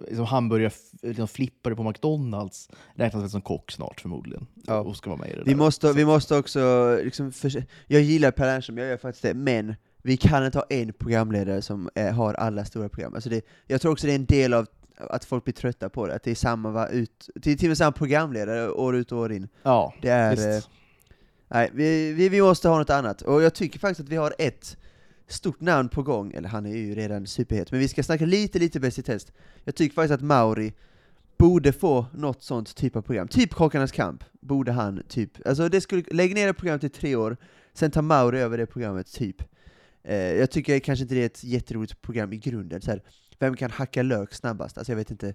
[0.09, 2.69] liksom hamburgarflippare liksom flippare på McDonalds.
[2.95, 4.47] Räknas väl som kock snart förmodligen.
[4.67, 4.79] Ja.
[4.81, 5.59] Och ska vara med i det Vi där.
[5.59, 9.75] måste, vi måste också, liksom, för, jag gillar Per Lernström, jag gör faktiskt det, men
[10.03, 13.15] vi kan inte ha en programledare som eh, har alla stora program.
[13.15, 16.07] Alltså det, jag tror också det är en del av att folk blir trötta på
[16.07, 19.13] det, att det är samma, ut, det är till och med samma programledare år ut
[19.13, 19.49] och år in.
[19.63, 20.31] Ja, Det är...
[20.31, 20.69] visst.
[20.69, 20.73] Eh,
[21.49, 24.35] nej, vi, vi, vi måste ha något annat, och jag tycker faktiskt att vi har
[24.39, 24.77] ett
[25.29, 28.59] stort namn på gång, eller han är ju redan superhet, men vi ska snacka lite,
[28.59, 29.33] lite Bäst i test.
[29.65, 30.73] Jag tycker faktiskt att Mauri
[31.39, 33.29] borde få något sånt typ av program.
[33.29, 37.17] Typ Kockarnas kamp, borde han typ, alltså det skulle, lägg ner det programmet i tre
[37.17, 37.37] år,
[37.75, 39.43] sen tar Mauri över det programmet, typ.
[40.05, 43.03] Eh, jag tycker kanske inte det är ett jätteroligt program i grunden, så här,
[43.39, 44.79] vem kan hacka lök snabbast?
[44.79, 45.35] Alltså jag vet inte,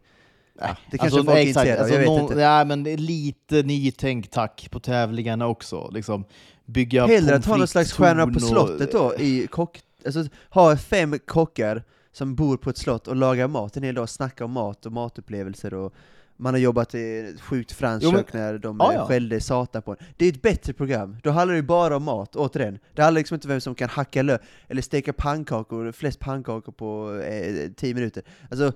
[0.60, 2.42] ja, det kanske alltså, folk är intresserade alltså, jag vet inte.
[2.42, 5.90] Ja, men det är lite nytänk tack på tävlingarna också.
[5.94, 6.26] Liksom,
[6.66, 9.82] bygga Hellre att ha någon slags stjärna på slottet då, i kock...
[10.06, 14.10] Alltså ha fem kockar som bor på ett slott och lagar mat en hel dag,
[14.10, 15.94] snackar om mat och matupplevelser och
[16.38, 19.92] man har jobbat i ett sjukt franskt kök när de Ja, ja, skällde satan på
[19.92, 19.98] en.
[20.18, 22.80] Det är ett bättre program, då handlar det ju bara om mat, återigen.
[22.94, 26.72] Det handlar liksom inte om vem som kan hacka lök, eller steka pannkakor, flest pannkakor
[26.72, 28.24] på eh, tio minuter.
[28.52, 28.74] Alltså,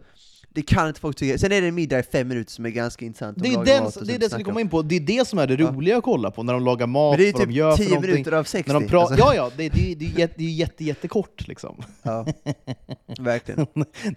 [0.53, 1.37] det kan inte folk tycka.
[1.37, 3.37] Sen är det en middag i fem minuter som är ganska intressant.
[3.37, 4.61] De Det är, den, det är det som vi kommer om.
[4.61, 6.87] in på, det är det som är det roliga att kolla på, när de lagar
[6.87, 8.11] mat, Men det är vad de gör typ för 10 någonting.
[8.11, 8.73] minuter av 60.
[8.73, 9.15] När de alltså.
[9.17, 11.81] ja, ja, det, det, det, är jätte, det är jätte, jättekort liksom.
[12.03, 12.25] ja.
[13.19, 13.67] Verkligen.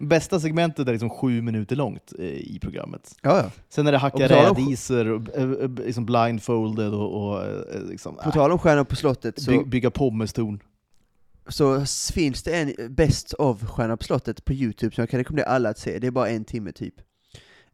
[0.01, 3.15] Bästa segmentet är liksom sju minuter långt eh, i programmet.
[3.23, 3.51] Ja, ja.
[3.69, 7.45] Sen är det hacka rädisor, och, eh, eh, liksom blindfolded och, och
[7.91, 10.61] liksom, På tal om Stjärnan på slottet så, by, bygga pommestorn.
[11.49, 11.85] Så
[12.15, 15.69] finns det en Best of Stjärnan på slottet på Youtube som jag kan rekommendera alla
[15.69, 16.95] att se, det är bara en timme typ.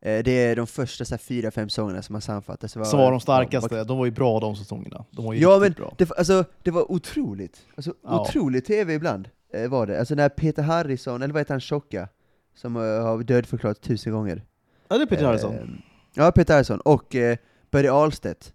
[0.01, 2.69] Eh, Det är de första så här, fyra, fem säsongerna som man sammanfattar.
[2.69, 5.05] Så Som var de starkaste, de var ju bra de säsongerna.
[5.11, 5.95] De var ju Ja men bra.
[5.99, 8.21] det, alltså, det var otroligt, alltså, Ja.
[8.21, 9.99] otrolig tv ibland eh, var det.
[9.99, 12.09] Alltså när Peter Harrison, eller vad heter han, tjocka?
[12.55, 14.45] Som eh, har dödförklarat tusen gånger.
[14.89, 15.83] Ja, det är Peter Harrison.
[16.14, 17.37] Ja, Peter Harrison, och eh,
[17.71, 18.53] Börje Ahlstedt.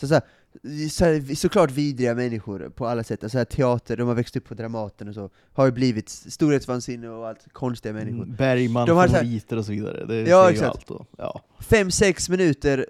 [0.00, 0.22] Så, så, här,
[0.90, 4.44] så här, såklart vidriga människor på alla sätt, alltså, här, teater, de har växt upp
[4.44, 8.22] på Dramaten och så, har ju blivit storhetsvansinne och allt, konstiga människor.
[8.22, 10.04] Mm, Bergman, De har favoriter och så vidare.
[10.04, 10.90] Det Ja, säger ju allt.
[10.90, 11.40] Och, ja.
[11.60, 12.86] Fem, sex minuter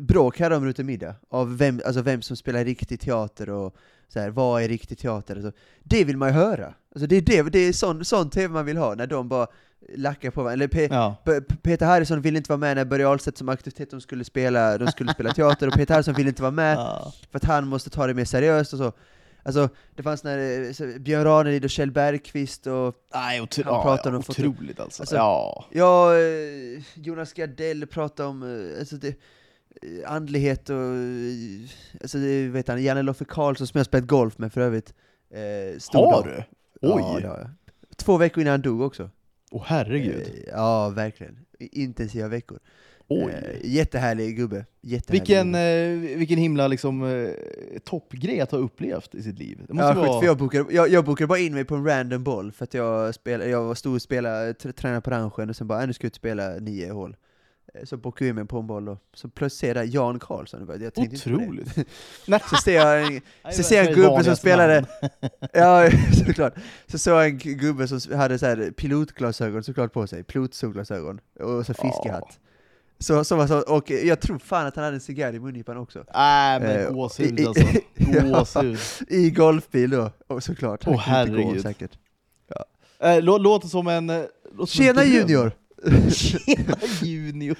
[0.00, 3.76] bråk hade de runt en middag, av vem, alltså vem som spelar riktig teater och
[4.08, 5.34] så här, vad är riktig teater?
[5.36, 5.52] Alltså,
[5.82, 6.74] det vill man ju höra.
[6.94, 9.46] Alltså, det är, det, det är sån, sån tv man vill ha, när de bara
[9.96, 10.52] lackar på varandra.
[10.64, 11.16] Eller Pe- Ja.
[11.62, 14.86] Peter Harrison ville inte vara med när Börje Ahlstedt som aktivitet de skulle spela, de
[14.88, 17.12] skulle spela teater, och Peter Harrison ville inte vara med Ja.
[17.30, 18.92] för att han måste ta det mer seriöst och så.
[19.42, 24.10] Alltså, det fanns när Björn Ranelid och Kjell Bergqvist och Nej, otro Han ja, pratar
[24.10, 25.02] ja, om otroligt alltså.
[25.02, 25.64] Alltså, ja.
[25.72, 29.14] Ja, eh, Jonas Gardell pratade om eh, alltså det,
[30.06, 31.68] andlighet och, eh,
[32.00, 32.18] alltså
[32.50, 34.94] vet han, Janne Loffe Karlsson som jag spelat golf med för övrigt.
[35.30, 36.42] Eh, stor Har du?
[36.80, 37.22] Ja, Oj!
[37.22, 37.50] det har jag.
[37.96, 39.10] Två veckor innan han dog också.
[39.50, 40.20] Åh herregud.
[40.20, 41.38] Eh, ja, verkligen.
[41.58, 42.58] Intensiva veckor.
[43.08, 43.32] Oj.
[43.32, 44.64] Eh, jättehärlig gubbe.
[44.80, 46.12] Jättehärlig Vilken, gubbe.
[46.12, 47.30] eh, vilken himla liksom, eh,
[47.84, 49.64] toppgrej att ha upplevt i sitt liv.
[49.68, 50.20] Det måste Ja, vara...
[50.20, 52.74] för jag, bokade, jag, jag bokade bara in mig på en random boll för att
[52.74, 55.86] jag, spel, jag var stor och spelade, tr- tränade på ranchen och sen bara, "Äh,
[55.86, 57.16] nu ska jag ut och spela nio hål.
[57.78, 60.18] Eh, Så bokade jag in mig på en boll och så plötsligt ser jag Jan
[60.18, 61.36] Karlsson, jag tänkte inte på det.
[61.44, 61.76] Otroligt.
[62.26, 63.20] Nej, Så ser jag en,
[63.52, 64.84] så ser jag en gubbe som spelade,
[65.52, 65.90] ja
[66.26, 66.54] såklart,
[66.86, 71.66] så såg jag en gubbe som hade så här pilotglasögon såklart på sig, pilotsolglasögon, och
[71.66, 72.38] så fiskehatt.
[72.98, 75.76] Så, så var så, och jag tror fan att han hade en cigarr i mungipan
[75.76, 76.04] också.
[76.14, 77.64] Nej Eh, men gåshud i- i- alltså.
[77.94, 78.20] Ja.
[78.38, 78.78] Gåshud.
[79.08, 80.84] I golfbil då, och såklart.
[80.86, 81.62] Åh, kunde inte gå, herregud.
[81.62, 81.90] säkert.
[83.00, 84.10] Eh, lå- låter som en...
[84.10, 85.52] eh, låter som en Tjena junior!
[86.10, 87.56] Tjena junior!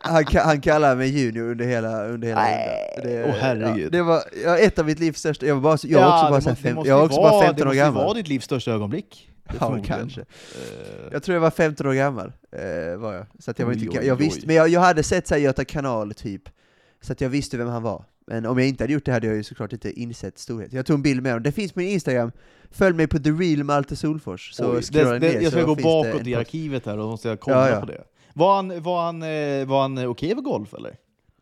[0.00, 3.30] Han, han kallar mig junior under hela, under hela Nej, rundan.
[3.30, 3.84] åh, herregud.
[3.84, 6.22] Ja, det var ja, ett av mitt livs största, jag var, bara, jag var också
[6.22, 7.76] bara, det måste- det fem, måste jag var också vara- bara 15 år Det måste
[7.76, 8.04] ju gammal.
[8.04, 9.30] vara ditt livs största ögonblick.
[9.60, 10.20] Ja, kanske.
[10.20, 10.26] Eh,
[11.12, 13.26] Jag tror jag var 15 år gammal, eh, var jag.
[13.38, 14.24] Så att jag var Oj, inte, oj, jag oj.
[14.24, 16.42] visste, men jag, jag hade sett så här Göta kanal typ,
[17.02, 18.04] så att jag visste vem han var.
[18.26, 20.72] Men om jag inte hade gjort det hade jag ju såklart inte insett storhet.
[20.72, 22.32] Jag tog en bild med honom, det finns på min Instagram,
[22.70, 25.66] följ mig på the real Malte Solfors, så Oj, det, det, ner jag ska så
[25.66, 27.80] gå bakåt i arkivet här och måste jag kolla Ja, ja.
[27.80, 28.04] på det.
[28.34, 30.96] Var han, var han, eh, var han eh, okej för golf eller?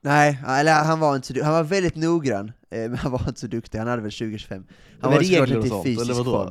[0.05, 3.41] Nej, eller han var inte så han var väldigt noggrann, eh, men han var inte
[3.41, 4.49] så duktig, han hade väl 20-25.
[5.01, 6.31] Han Med var såklart inte sånt, eller vadå?
[6.31, 6.49] form.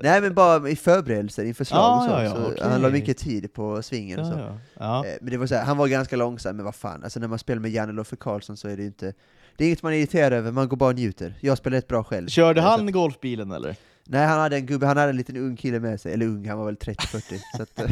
[0.00, 2.68] Nej men bara i förberedelser inför slag Ah, och så, ja, ja, så okej.
[2.70, 4.58] han la mycket tid på svingen och så.
[4.78, 7.28] Ja, Men det var så här, han var ganska långsam, men vad fan, alltså när
[7.28, 9.12] man spelar med Janne Loffe Karlsson så är det ju inte
[9.58, 11.34] Det är inget man är irriterad över, man går bara och njuter.
[11.40, 12.28] Jag spelar rätt bra själv.
[12.28, 13.76] Körde Eh, så han golfbilen eller?
[14.04, 16.48] Nej, han hade en gubbe, han hade en liten ung kille med sig, eller ung,
[16.48, 17.40] han var väl 30-40.
[17.56, 17.90] så att, eh,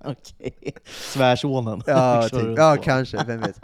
[0.10, 0.74] Okej.
[0.84, 1.82] Svärsonen.
[1.86, 3.60] ja, typ, ja kanske, vem vet.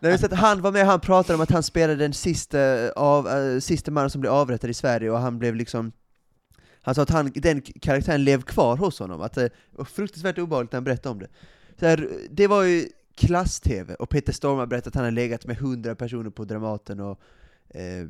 [0.00, 2.58] Nej, så att han var med, han pratade om att han spelade den sista,
[2.96, 5.92] av, äh, sista mannen som blev avrättad i Sverige, och han blev liksom
[6.82, 10.72] han sa att han, den karaktären lev kvar hos honom, att det var fruktansvärt obehagligt
[10.72, 11.28] när han berättade om det.
[11.80, 15.46] Så här, det var ju klass-tv, och Peter Storm har berättat att han har legat
[15.46, 17.20] med hundra personer på Dramaten och
[17.68, 18.08] eh,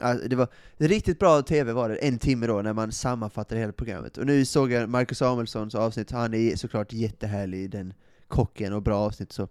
[0.00, 3.72] Alltså, det var riktigt bra tv var det, en timme då, när man sammanfattade hela
[3.72, 4.18] programmet.
[4.18, 7.94] Och nu såg jag Marcus Samuelssons avsnitt, han är såklart jättehärlig, den
[8.28, 9.42] kocken, och bra avsnitt så.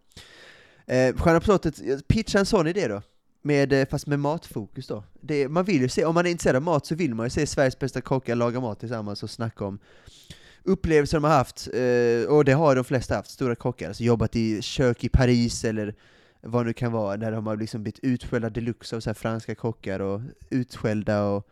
[0.86, 3.02] Eh, Stjärnan på slottet, pitcha en sån idé då,
[3.42, 5.04] med, eh, fast med matfokus då.
[5.22, 7.30] Det, man vill ju se, om man är intresserad av mat så vill man ju
[7.30, 9.80] se Sveriges bästa kockar laga mat tillsammans och snacka om
[10.64, 14.36] upplevelser de har haft, eh, och det har de flesta haft, stora kockar, alltså jobbat
[14.36, 15.96] i kök i Paris eller
[16.42, 19.16] vad det nu kan vara, där de har liksom blivit utskällda deluxe av så här
[19.16, 21.48] franska kockar och utskällda och,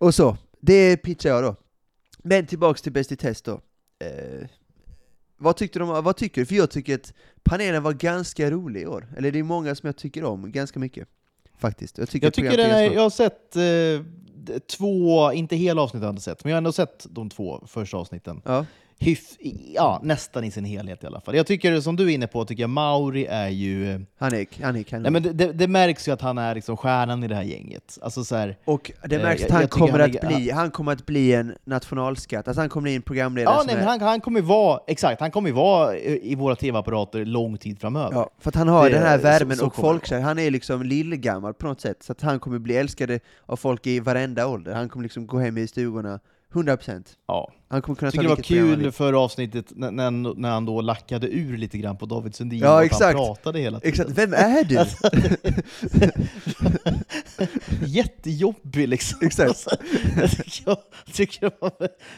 [0.00, 0.36] och så.
[0.60, 1.56] Det pitchar jag då.
[2.18, 3.60] Men tillbaks till Bäst i test då.
[3.98, 4.48] Eh,
[5.36, 6.46] vad, tyckte de, vad tycker du?
[6.46, 7.12] För jag tycker att
[7.42, 9.08] panelen var ganska rolig i år.
[9.16, 11.08] Eller det är många som jag tycker om ganska mycket.
[11.58, 11.98] Faktiskt.
[11.98, 16.08] Jag tycker, Jag tycker den är, jag har sett eh, två, inte hela avsnitt har
[16.08, 18.42] jag inte sett, men jag har ändå sett de två första avsnitten.
[18.44, 18.66] Ja.
[18.98, 19.20] Hyf,
[19.74, 21.34] ja, nästan i sin helhet i alla fall.
[21.36, 23.90] Jag tycker, som du är inne på, tycker jag Mauri är ju...
[23.92, 25.00] eh, Han är, han är.
[25.00, 27.42] Nej, men det, det, det märks ju att han är liksom stjärnan i det här
[27.42, 27.98] gänget.
[28.02, 30.36] Alltså så här, Och det Eh, märks jag- att han jag tycker kommer, han att
[30.36, 33.76] bli, han kommer att bli en nationalskatt, alltså han kommer bli en programledare ja, nej,
[33.76, 37.80] är, han, han kommer vara, exakt, han kommer vara i i våra tv-apparater lång tid
[37.80, 38.12] framöver.
[38.14, 40.82] Ja, för att han har Det- den här värmen så och folkkär, han är liksom
[40.82, 44.74] lillgammal på något sätt, så att han kommer bli älskad av folk i varenda ålder.
[44.74, 46.20] Han kommer liksom gå hem i stugorna,
[46.56, 47.04] 100%.
[47.28, 47.52] Ja.
[47.68, 48.28] Han kommer kunna Jag tycker det
[48.68, 52.34] var kul förra avsnittet när, när, när han då lackade ur lite grann på David
[52.34, 53.18] Sundin, Ja, och exakt.
[53.18, 53.92] han pratade hela tiden.
[53.92, 54.76] Exakt, vem är du?
[57.86, 59.18] Jättejobbig liksom.
[59.22, 59.66] Exakt.
[60.22, 60.78] Alltså, jag
[61.12, 61.72] tycker, det, var,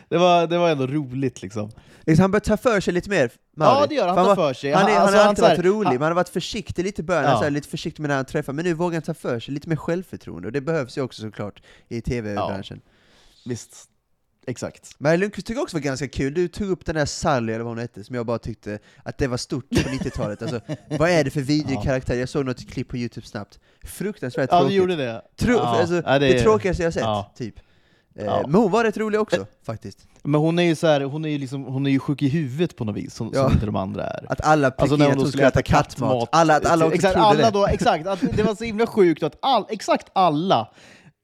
[0.08, 1.70] det, var, det var ändå roligt liksom.
[2.06, 3.80] Liksom, han börjar ta för sig lite mer, Mauri.
[3.80, 4.72] Ja det gör han, han tar för sig.
[4.72, 7.00] Han, är, han alltså, har alltid varit rolig, han- men han har varit försiktig lite
[7.02, 7.40] i början, Ja.
[7.42, 9.68] här, lite försiktig med när han träffar, men nu vågar han ta för sig, lite
[9.68, 12.80] mer självförtroende, och det behövs ju också såklart i tv-branschen.
[13.44, 13.74] Visst,
[14.48, 14.90] exakt.
[14.98, 17.64] Men Lundqvist tycker jag också var ganska kul, du tog upp den där Sally eller
[17.64, 20.42] vad hon hette, som jag bara tyckte att det var stort på 90-talet.
[20.42, 20.60] Alltså,
[20.98, 21.82] vad är det för vidrig Ja.
[21.82, 22.14] karaktär?
[22.14, 23.58] Jag såg något klipp på youtube snabbt.
[23.84, 24.70] Fruktansvärt Ja tråkigt.
[24.74, 25.22] du gjorde det.
[25.36, 27.32] Tro, ja, alltså, ja, det, tråkigaste jag sett, ja.
[27.38, 27.54] typ.
[27.58, 27.64] Eh,
[28.24, 28.42] Ja.
[28.46, 29.98] Men hon var rätt rolig också, faktiskt.
[30.22, 32.28] Men hon är ju så här, hon är ju liksom, hon är ju sjuk i
[32.28, 33.42] huvudet på något vis, som, Ja.
[33.44, 34.26] som inte de andra är.
[34.28, 36.28] Att alla Alltså när att hon skulle äta kattmat.
[36.32, 37.58] Alla, att alla också exakt, trodde alla det.
[37.58, 40.68] då, exakt, att det var så himla sjukt att all, exakt alla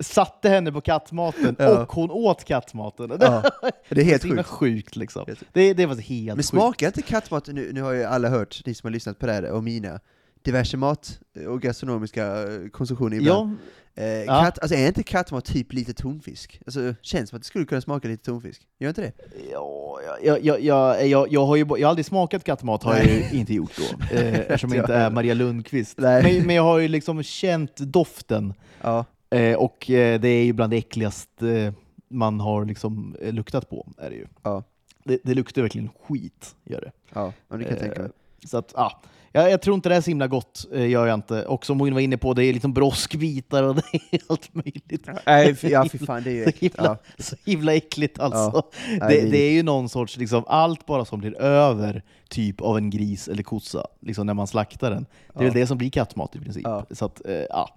[0.05, 1.83] satte henne på kattmaten Ja.
[1.83, 3.13] och hon åt kattmaten.
[3.21, 3.43] Ja,
[3.89, 4.59] det är helt så himla sjukt.
[4.85, 5.25] sjukt liksom.
[5.53, 6.49] Det, det var så helt Men sjukt.
[6.49, 9.33] smakar inte kattmat, nu, nu har ju alla hört, ni som har lyssnat på det
[9.33, 10.01] här, och mina,
[10.45, 13.51] diverse mat och gastronomiska eh, konsumtioner ibland.
[13.53, 13.57] Ja,
[13.97, 14.43] Eh, Ja.
[14.45, 16.61] katt, alltså är inte kattmat typ lite tonfisk?
[16.67, 19.13] Alltså känns som att det skulle kunna smaka lite tonfisk, gör inte det?
[19.53, 23.05] ja, jag, jag, jag, jag, jag, har ju, jag har aldrig smakat kattmat, har jag
[23.07, 25.99] ju inte gjort då, eh, eftersom jag inte är Maria Lundqvist.
[25.99, 29.05] Men, men jag har ju liksom känt doften, Ja,
[29.37, 31.73] eh, och eh, det är ju bland det äckligaste eh,
[32.09, 33.87] man har liksom eh, luktat på.
[33.99, 34.27] Är det, ju.
[34.43, 34.63] ja,
[35.05, 36.93] Det, det luktar verkligen skit, gör det.
[37.15, 38.11] ja, ja det kan jag tänka mig.
[38.11, 39.01] Eh, Så att, ja.
[39.37, 41.47] Jag, jag tror inte det är så himla gott, gör jag inte.
[41.47, 45.09] Och som hon var inne på, det är liksom broskbitar och det är allt möjligt.
[45.27, 46.77] Nej, ja fy fan, det är ju Så äckligt.
[46.79, 47.23] himla, Ja.
[47.25, 48.63] så himla äckligt alltså.
[49.01, 52.77] Nej, det, det är- ju någon sorts, liksom, allt bara som blir över typ av
[52.77, 55.07] en gris eller kossa, liksom när man slaktar den.
[55.33, 55.51] Det är Ja.
[55.51, 56.63] väl det som blir kattmat i princip.
[56.65, 56.87] Ja.
[56.91, 57.77] Så att, eh, ja.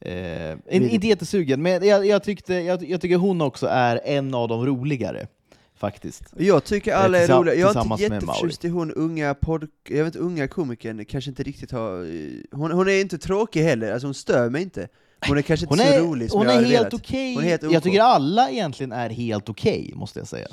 [0.00, 4.48] Eh, inte jättesugen, men jag, jag, tyckte, jag, jag tycker hon också är en av
[4.48, 5.26] de roligare,
[5.74, 6.22] faktiskt.
[6.36, 9.68] Jag tycker alla är roliga, jag är inte jätteförtjust i hon unga podd...
[9.88, 12.04] Jag vet unga komikern kanske inte riktigt har...
[12.04, 14.88] eh, Hon, hon är inte tråkig heller, alltså hon stör mig inte.
[15.28, 17.34] Hon är kanske Hon inte är, så rolig som hon jag är helt okej.
[17.34, 17.62] Hon är helt.
[17.72, 20.48] Jag tycker alla egentligen är helt okej, måste jag säga.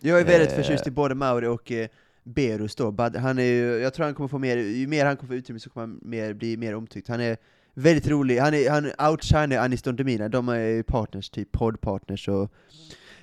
[0.00, 0.56] Jag är väldigt Eh.
[0.56, 1.88] förtjust i både Mauri och eh,
[2.24, 5.28] Berus då, han är ju, jag tror han kommer få mer, ju mer han kommer
[5.28, 7.08] få utrymme så kommer han mer, bli mer omtyckt.
[7.08, 7.36] Han är
[7.78, 12.28] väldigt rolig, han, är, han outshinar Anis Don Demina, de är ju partners, typ poddpartners
[12.28, 12.52] och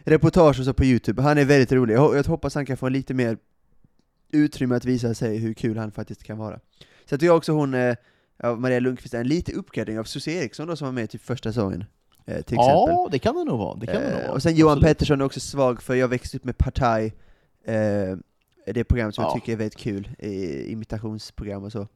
[0.03, 1.21] reportage och så på youtube.
[1.21, 3.37] Han är väldigt rolig, jag, ho- jag hoppas han kan få lite mer
[4.31, 6.59] utrymme att visa sig hur kul han faktiskt kan vara.
[7.05, 7.95] Så jag också hon, eh,
[8.37, 11.21] ja, Maria Lundqvist, är en lite uppgradering av Susie Eriksson då som var med typ
[11.21, 11.83] första säsongen.
[12.25, 12.59] Eh, till exempel.
[12.65, 13.75] Ja, det kan det nog vara.
[13.79, 14.31] Det kan det nog Eh, vara.
[14.31, 14.87] och sen Johan Absolut.
[14.97, 17.13] Pettersson är också svag för jag växte upp med Partaj,
[17.65, 18.17] eh,
[18.73, 19.35] det programmet som jag Ja.
[19.35, 20.09] tycker är väldigt kul,
[20.67, 21.87] imitationsprogram och så.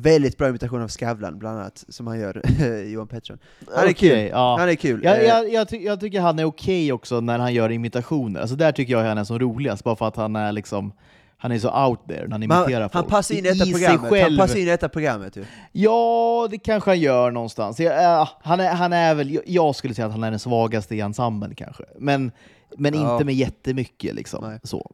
[0.00, 2.42] Väldigt bra imitation av Skavlan bland annat, som han gör,
[2.86, 3.38] Johan Pettersson.
[3.68, 4.28] Han är Okej, kul.
[4.32, 4.56] Ja.
[4.58, 5.00] Han är kul.
[5.04, 8.40] Jag, Eh, jag, jag, ty jag tycker han är okej också när han gör imitationer.
[8.40, 10.92] Alltså där tycker jag han är som roligast, bara för att han är liksom
[11.38, 12.92] han är så out there när han imiterar han, folk.
[12.94, 15.44] han passar in i detta programmet, han passar in i detta programmet ju.
[15.72, 17.80] Ja, det kanske han gör någonstans.
[17.80, 20.40] Jag, äh, han, är, han är väl, jag- jag skulle säga att han är den
[20.40, 21.84] svagaste i ensemblen kanske.
[21.98, 22.32] Men,
[22.78, 23.12] men Ja.
[23.12, 24.44] inte med jättemycket liksom.
[24.50, 24.58] Nej.
[24.62, 24.90] Så.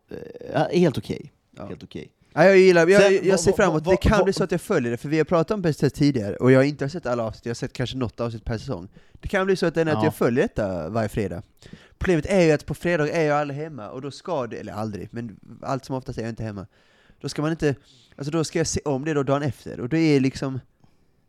[0.55, 1.33] Eh, helt okej.
[1.57, 1.67] Ja.
[1.67, 2.09] Helt okej.
[2.35, 4.61] Ja, jag gillar, jag, Sen, jag, ser fram emot, det kan bli så att jag
[4.61, 7.23] följer det, för vi har pratat om Bäst tidigare, och jag har inte sett alla
[7.23, 8.89] avsnitt, jag har sett kanske något avsnitt per säsong.
[9.13, 10.05] Det kan bli så att, det är att Ja.
[10.05, 11.43] jag följer detta varje fredag.
[11.99, 14.73] Problemet är ju att på fredag är jag aldrig hemma, och då ska det, eller
[14.73, 16.67] aldrig, men allt som oftast är jag inte hemma.
[17.21, 17.75] Då ska man inte,
[18.17, 20.61] alltså då ska jag se om det då dagen efter, och då är liksom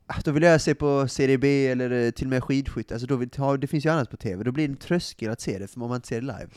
[0.08, 3.08] ah, då vill jag se på Serie B eller eh, till och med skidskytte, alltså
[3.08, 5.41] då vill, ja, det finns ju annat på TV, då blir det en tröskel att
[5.41, 6.47] se det, för man inte ser det live.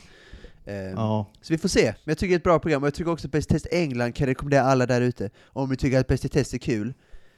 [0.67, 1.25] Ehm, Ja.
[1.41, 3.11] så vi får se, men jag tycker det är ett bra program, och jag tycker
[3.11, 6.07] också att Bäst i test England kan rekommendera alla där ute, om ni tycker att
[6.07, 6.93] Bäst i test är kul,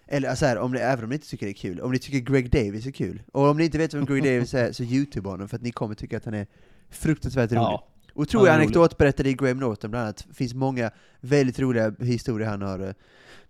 [0.07, 1.99] eller så här, om ni, även om ni inte tycker det är kul, om ni
[1.99, 4.83] tycker Greg Davis är kul, och om ni inte vet vem Greg Davis är, så
[4.83, 6.47] youtube honom, för att ni kommer tycka att han är
[6.89, 7.61] fruktansvärt rolig.
[7.61, 7.85] Ja.
[8.13, 8.63] Otrolig Ja, roligt.
[8.65, 10.25] anekdotberättare i Graham Norton bland annat.
[10.27, 12.93] Det finns många väldigt roliga historier han har eh,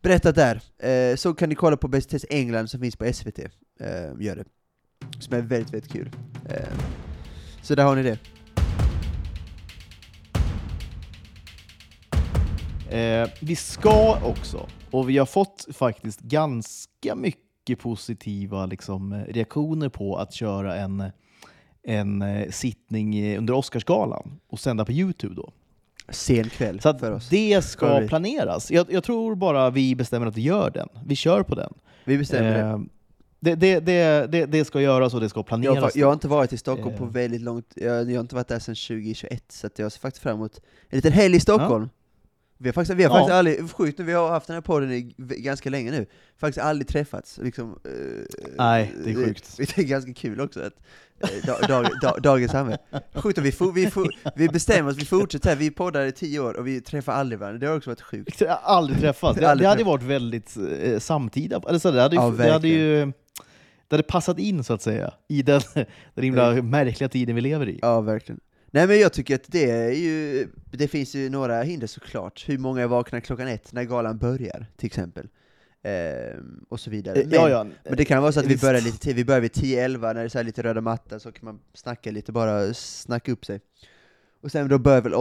[0.02, 0.62] berättat där.
[0.90, 3.40] Eh, så kan ni kolla på Bäst i test England som finns på SVT.
[3.40, 3.46] Eh,
[4.20, 4.44] gör det.
[5.20, 6.10] Som är väldigt, väldigt kul.
[7.62, 8.18] Så där har ni det.
[12.90, 20.18] Eh, vi ska också, och vi har fått faktiskt ganska mycket positiva liksom, reaktioner på
[20.18, 21.04] att köra en,
[21.84, 25.36] en eh, sittning under Oscarsgalan och sända på Youtube.
[25.36, 25.52] Då.
[26.10, 27.30] Sen kväll Så för oss.
[27.30, 28.72] det Ska ska planeras.
[28.72, 30.90] Jag, jag tror bara vi bestämmer att vi gör den.
[31.06, 31.74] Vi kör på den.
[32.06, 32.60] Vi bestämmer det.
[32.60, 32.80] Eh,
[33.42, 34.46] det, det, det, det.
[34.46, 35.78] Det ska göras och det ska Jag, planeras.
[35.80, 37.10] har, fa- jag har inte varit i Stockholm på Eh.
[37.10, 40.36] väldigt långt, jag, jag har inte varit där sedan 2021, så jag ser faktiskt fram
[40.36, 40.60] emot
[40.90, 41.90] en liten helg i Stockholm.
[42.62, 43.18] Vi har faktiskt, vi har Ja.
[43.18, 46.06] faktiskt aldrig, sjukt nu, vi har haft den här podden i ganska länge nu,
[46.38, 47.40] faktiskt aldrig träffats.
[47.44, 47.92] Liksom, eh,
[48.58, 49.58] Nej, det är sjukt.
[49.58, 50.74] Det, det är ganska kul också att
[51.20, 52.78] eh, da, dag, da, dagens samhälle.
[53.14, 56.40] Sjukt vi, for, vi, for, vi bestämmer oss, vi fortsätter här, vi poddar i tio
[56.40, 58.42] år och vi träffar aldrig varandra, det har också varit sjukt.
[58.64, 59.40] Aldrig träffats.
[59.40, 61.62] Det, Aldrig det hade varit väldigt eh, samtida.
[61.70, 63.06] Eller så, det, hade ju, Ja, det hade ju
[63.88, 65.62] det hade passat in så att säga i den,
[66.14, 67.80] den himla märkliga tiden vi lever i.
[67.82, 68.40] Ja, verkligen.
[68.72, 72.50] Nej men jag tycker att det är ju, det finns ju några hinder såklart.
[72.50, 75.28] Hur många är vakna klockan ett när galan börjar, till exempel.
[75.84, 77.20] Ehm, och så vidare.
[77.20, 77.64] Eh, Men, ja, ja.
[77.84, 80.14] men det kan vara så att vi börjar lite tid, vi börjar vid 10-11 när
[80.14, 83.62] det är så lite röda mattan, så kan man snacka lite, bara snacka upp sig.
[84.42, 85.14] Och sen då börjar väl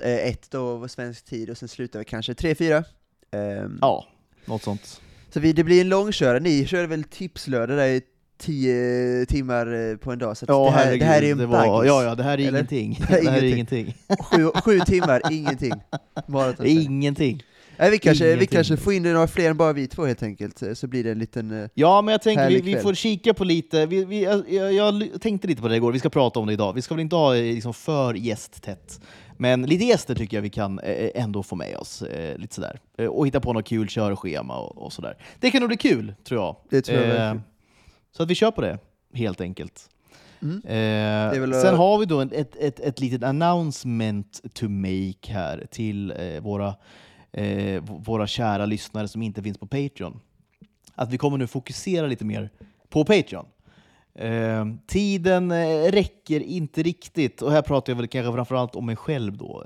[0.00, 2.84] 1 då, svensk tid, och sen slutar vi kanske 3-4.
[3.30, 4.06] Ehm, ja,
[4.44, 5.00] något sånt.
[5.30, 8.02] Så vi, det blir en långkörare, ni kör väl tipslördag där i
[8.42, 11.38] 10 timmar eh, på en dag, så Ja, det, här, herregud, det här är en
[11.38, 11.88] det var, baggis.
[11.88, 12.48] Ja, ja, det här är Eller?
[12.58, 12.98] ingenting.
[13.00, 13.94] Det här Det är här är ingenting.
[14.20, 15.72] Sju, sju timmar, ingenting.
[16.26, 16.66] Maraton.
[16.66, 17.42] Ingenting.
[17.78, 20.62] Nej, vi, kanske, vi kanske får in några fler än bara vi två helt enkelt,
[20.74, 21.62] så blir det en liten...
[21.62, 23.86] eh, Ja, men jag tänker vi, vi får kika på lite.
[23.86, 26.52] Vi, vi, jag, jag, jag tänkte lite på det igår, vi ska prata om det
[26.52, 26.72] idag.
[26.72, 29.00] Vi ska väl inte ha eh, liksom, för gästtätt.
[29.36, 32.02] Men lite gäster tycker jag vi kan eh, ändå få med oss.
[32.02, 32.80] Eh, lite sådär.
[32.98, 35.16] Eh, och hitta på något kul körschema och, och sådär.
[35.40, 36.56] Det kan nog bli kul, tror jag.
[36.70, 37.34] Det tror jag Eh.
[38.16, 38.78] Så att vi kör på det,
[39.14, 39.88] helt enkelt.
[40.42, 40.62] Mm.
[40.64, 45.32] Eh, väl, sen eh, har vi då en, ett, ett, ett litet announcement to make
[45.32, 46.74] här till eh, våra,
[47.32, 50.20] eh, våra kära lyssnare som inte finns på Patreon.
[50.94, 52.50] Att vi kommer nu fokusera lite mer
[52.88, 53.46] på Patreon.
[54.14, 58.96] Eh, tiden eh, räcker inte riktigt, och här pratar jag väl kanske framförallt om mig
[58.96, 59.64] själv då.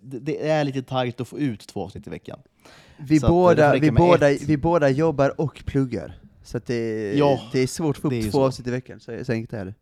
[0.00, 2.38] Det, det är lite tajt att få ut två avsnitt i veckan.
[2.96, 4.42] Vi, så båda, vi, båda, ett.
[4.42, 6.18] vi båda jobbar och pluggar.
[6.48, 9.24] Så det, Ja, det är svårt att få det upp två avsnitt i veckan, så,
[9.24, 9.74] så enkelt är det.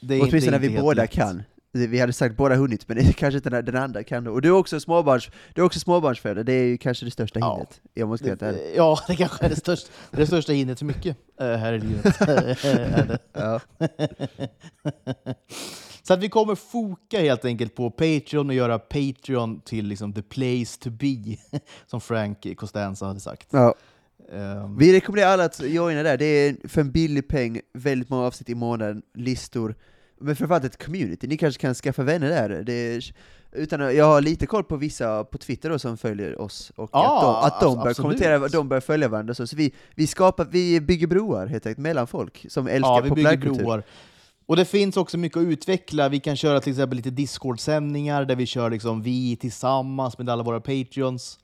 [0.00, 1.10] Det är Åtminstone när vi båda lätt.
[1.10, 1.42] kan.
[1.72, 4.26] Vi hade sagt båda hunnit, men det är kanske inte den, den andra kan.
[4.26, 7.38] Och du är också småbarns, du är också småbarnsförälder, det är ju kanske det största
[7.38, 7.50] Ja.
[7.54, 7.80] hindret.
[7.94, 8.38] Jag måste ärlig.
[8.40, 11.72] Det, ja, det kanske är det största, det det största hindret för mycket eh, här
[11.72, 12.18] i livet.
[12.18, 13.18] Det.
[13.32, 13.60] Ja.
[16.02, 20.22] Så att vi kommer foka helt enkelt på Patreon och göra Patreon till liksom the
[20.22, 21.36] place to be,
[21.86, 23.48] som Frank Costanza hade sagt.
[23.50, 23.74] Ja.
[24.32, 28.26] Ehm, Vi rekommenderar alla att joina där, det är för en billig peng, väldigt många
[28.26, 29.74] avsnitt i månaden, listor,
[30.20, 32.62] men framförallt ett community, ni kanske kan skaffa vänner där.
[32.62, 33.14] Det är,
[33.52, 37.42] utan jag har lite koll på vissa på Twitter då, som följer oss, och Ja,
[37.46, 40.44] att de, att de börjar kommentera, de börjar följa varandra, så, så vi, vi, skapar,
[40.50, 43.64] vi bygger broar helt enkelt, mellan folk som älskar ja, vi bygger populärkultur.
[43.64, 43.82] broar.
[44.46, 46.08] Och det finns också mycket att utveckla.
[46.08, 50.42] Vi kan köra till exempel lite Discord-sändningar där vi kör liksom vi tillsammans med alla
[50.42, 51.38] våra Patreons.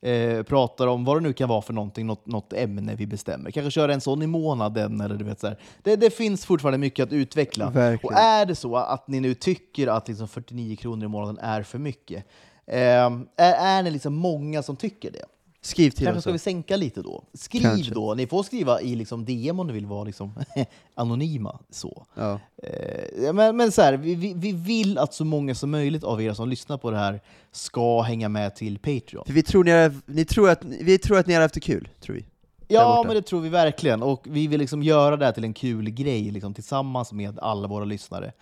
[0.00, 3.50] Eh, pratar om vad det nu kan vara för någonting, något, något ämne vi bestämmer.
[3.50, 5.00] Kanske köra en sån i månaden.
[5.00, 5.52] Eller du vet, så.
[5.82, 7.70] Det, det finns fortfarande mycket att utveckla.
[7.70, 8.14] Verkligen.
[8.14, 11.62] Och är det så att ni nu tycker att liksom 49 kronor i månaden är
[11.62, 12.24] för mycket,
[12.66, 15.24] eh, är, är ni liksom många som tycker det?
[15.60, 16.22] Skriv till Kanske oss.
[16.22, 17.24] ska vi sänka lite då?
[17.34, 17.94] Skriv Kanske.
[17.94, 20.32] då, ni får skriva i liksom DM om ni vill vara liksom
[20.94, 21.58] anonyma.
[21.70, 22.06] Så.
[22.14, 22.40] Ja.
[22.62, 26.22] Eh, men men så här, vi, vi, vi vill att så många som möjligt av
[26.22, 27.20] er som lyssnar på det här
[27.52, 29.24] ska hänga med till Patreon.
[29.26, 31.60] För vi tror, ni har, ni tror att, vi tror att ni har haft det
[31.60, 32.24] kul, tror vi.
[32.68, 34.02] Ja, men det tror vi verkligen.
[34.02, 37.68] Och vi vill liksom göra det här till en kul grej liksom, tillsammans med alla
[37.68, 38.32] våra lyssnare.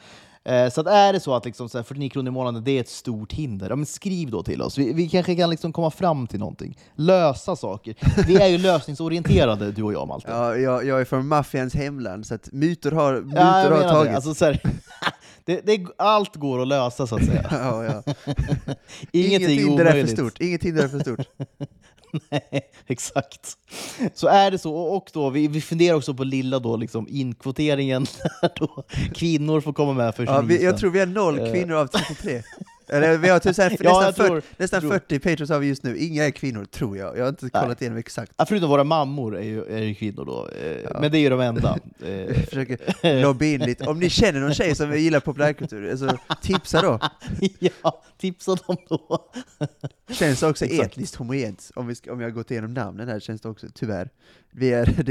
[0.45, 2.71] Eh, så att är det så att liksom, så här, 49 kronor i månaden det
[2.71, 4.79] är ett stort hinder, ja, men skriv då till oss.
[4.79, 6.79] Vi, vi kanske kan liksom komma fram till någonting.
[6.95, 7.95] Lösa saker.
[8.27, 10.31] Vi är ju lösningsorienterade, du och jag Malte.
[10.31, 13.79] Ja, jag, jag är från maffians hemland, så att mutor har, mutor Ja, jag har
[13.79, 14.11] menar tagit.
[14.11, 14.17] det.
[14.17, 14.61] Alltså, så här,
[15.45, 17.47] det, det, allt går att lösa så att säga.
[17.51, 18.03] ja, ja.
[19.13, 20.41] Ingenting Inget hinder är för stort.
[20.41, 21.21] Inget hinder är för stort.
[22.31, 23.57] Nej, exakt.
[24.15, 24.75] Så är det så.
[24.75, 28.07] Och då, vi, vi funderar också på lilla då, liksom, inkvoteringen,
[28.43, 28.85] där då
[29.15, 31.87] kvinnor får komma med för 29 Ja, vi, jag tror vi har noll kvinnor av
[31.87, 32.43] 33.
[32.89, 34.91] Eller vi har typ så här, Ja, nästan, tror- 40, nästan tror.
[34.91, 37.17] 40 patrons har vi just nu, inga är kvinnor tror jag.
[37.19, 38.33] Jag har inte kollat igenom exakt.
[38.37, 41.29] Ja, förutom våra mammor är ju, är ju kvinnor då, eh, men det är ju
[41.31, 41.79] de enda.
[41.99, 43.85] Jag försöker lobba in lite.
[43.87, 46.99] Om ni känner någon tjej som gillar populärkultur, alltså, tipsa då.
[47.59, 49.31] ja, tipsa dem då.
[50.11, 50.93] Känns också Exakt.
[50.93, 53.67] etniskt homogent, om, vi ska, om jag har gått igenom namnen här, känns det också,
[53.75, 54.09] tyvärr.
[54.57, 55.03] Vi är, det,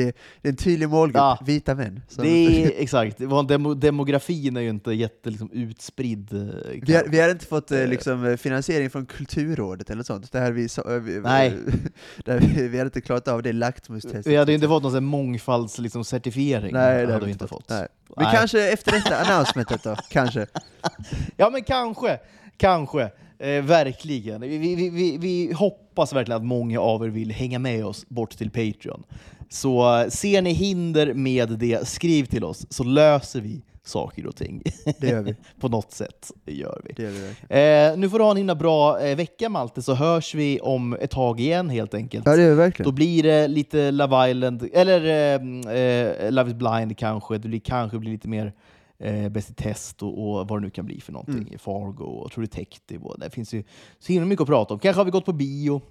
[0.42, 1.40] det är en tydlig målgrupp, Ja.
[1.46, 2.02] vita män.
[2.08, 6.34] som- Det är, exakt, Vår demo, demografin är ju inte jätte liksom, utspridd.
[6.34, 6.40] eh,
[6.82, 7.88] Vi har, vi har inte fått eh, Eh.
[7.88, 10.32] liksom, eh, finansiering från Kulturrådet eller något sånt.
[10.32, 10.68] Det här vi,
[11.12, 11.54] vi, Nej.
[12.26, 14.28] Där vi, vi hade inte klarat av det laktmustestet.
[14.28, 15.84] Vi hade inte fått någon mångfaldscertifiering.
[15.84, 16.74] Liksom, certifiering.
[16.74, 17.70] Nej, det hade hade vi inte fått.
[17.70, 17.88] Nej.
[18.18, 18.36] Vi Nej.
[18.36, 20.48] kanske efter detta announcementet då, kanske.
[21.38, 22.20] Ja men kanske,
[22.58, 23.12] kanske.
[23.40, 24.42] Eh, verkligen.
[24.42, 28.32] Vi, vi, vi- vi, hoppas verkligen att många av er vill hänga med oss bort
[28.38, 29.04] till Patreon.
[29.50, 34.64] Så ser ni hinder med det, skriv till oss så löser vi saker och ting.
[35.00, 35.36] Det gör vi.
[35.60, 36.94] På något sätt gör vi.
[36.94, 37.92] Det gör vi.
[37.92, 40.94] Eh, nu får du ha en himla bra eh, vecka Malte, så hörs vi om
[40.94, 42.26] ett tag igen helt enkelt.
[42.26, 42.96] Ja, det gör vi Då verkligen.
[42.96, 48.00] blir det lite Love Island, eller eh, eh, Love is blind kanske, det blir, kanske
[48.00, 48.54] blir lite mer
[49.00, 50.10] eh, Bäst i test och,
[50.40, 51.48] och vad det nu kan bli för någonting.
[51.48, 51.60] Mm.
[51.60, 53.64] Fargo och True Detective, och det finns ju
[54.00, 54.80] så himla mycket att prata om.
[54.80, 55.82] Kanske har vi gått på bio,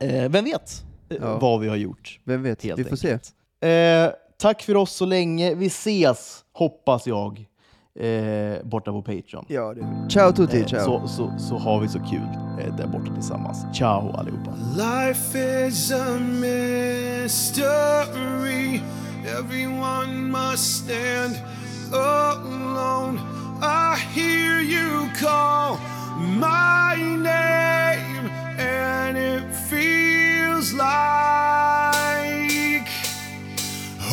[0.00, 0.84] eh, vem vet
[1.20, 1.38] Ja.
[1.38, 2.20] vad vi har gjort.
[2.24, 3.12] Vem vet, vi får se.
[3.12, 3.34] enkelt.
[3.60, 7.46] Eh, tack för oss så länge, vi ses hoppas jag
[8.00, 9.44] eh, borta på Patreon.
[9.48, 10.08] Ja, det.
[10.10, 10.84] Ciao tutti, Eh, ciao.
[10.84, 12.28] så, så, så har vi så kul
[12.60, 13.64] eh, där borta tillsammans.
[13.78, 14.50] Ciao allihopa!
[14.76, 16.18] Life is a
[17.50, 18.80] mystery.
[19.38, 21.34] Everyone must stand
[21.92, 23.18] alone.
[23.62, 25.76] I hear you call
[26.18, 32.49] my name, and it feels like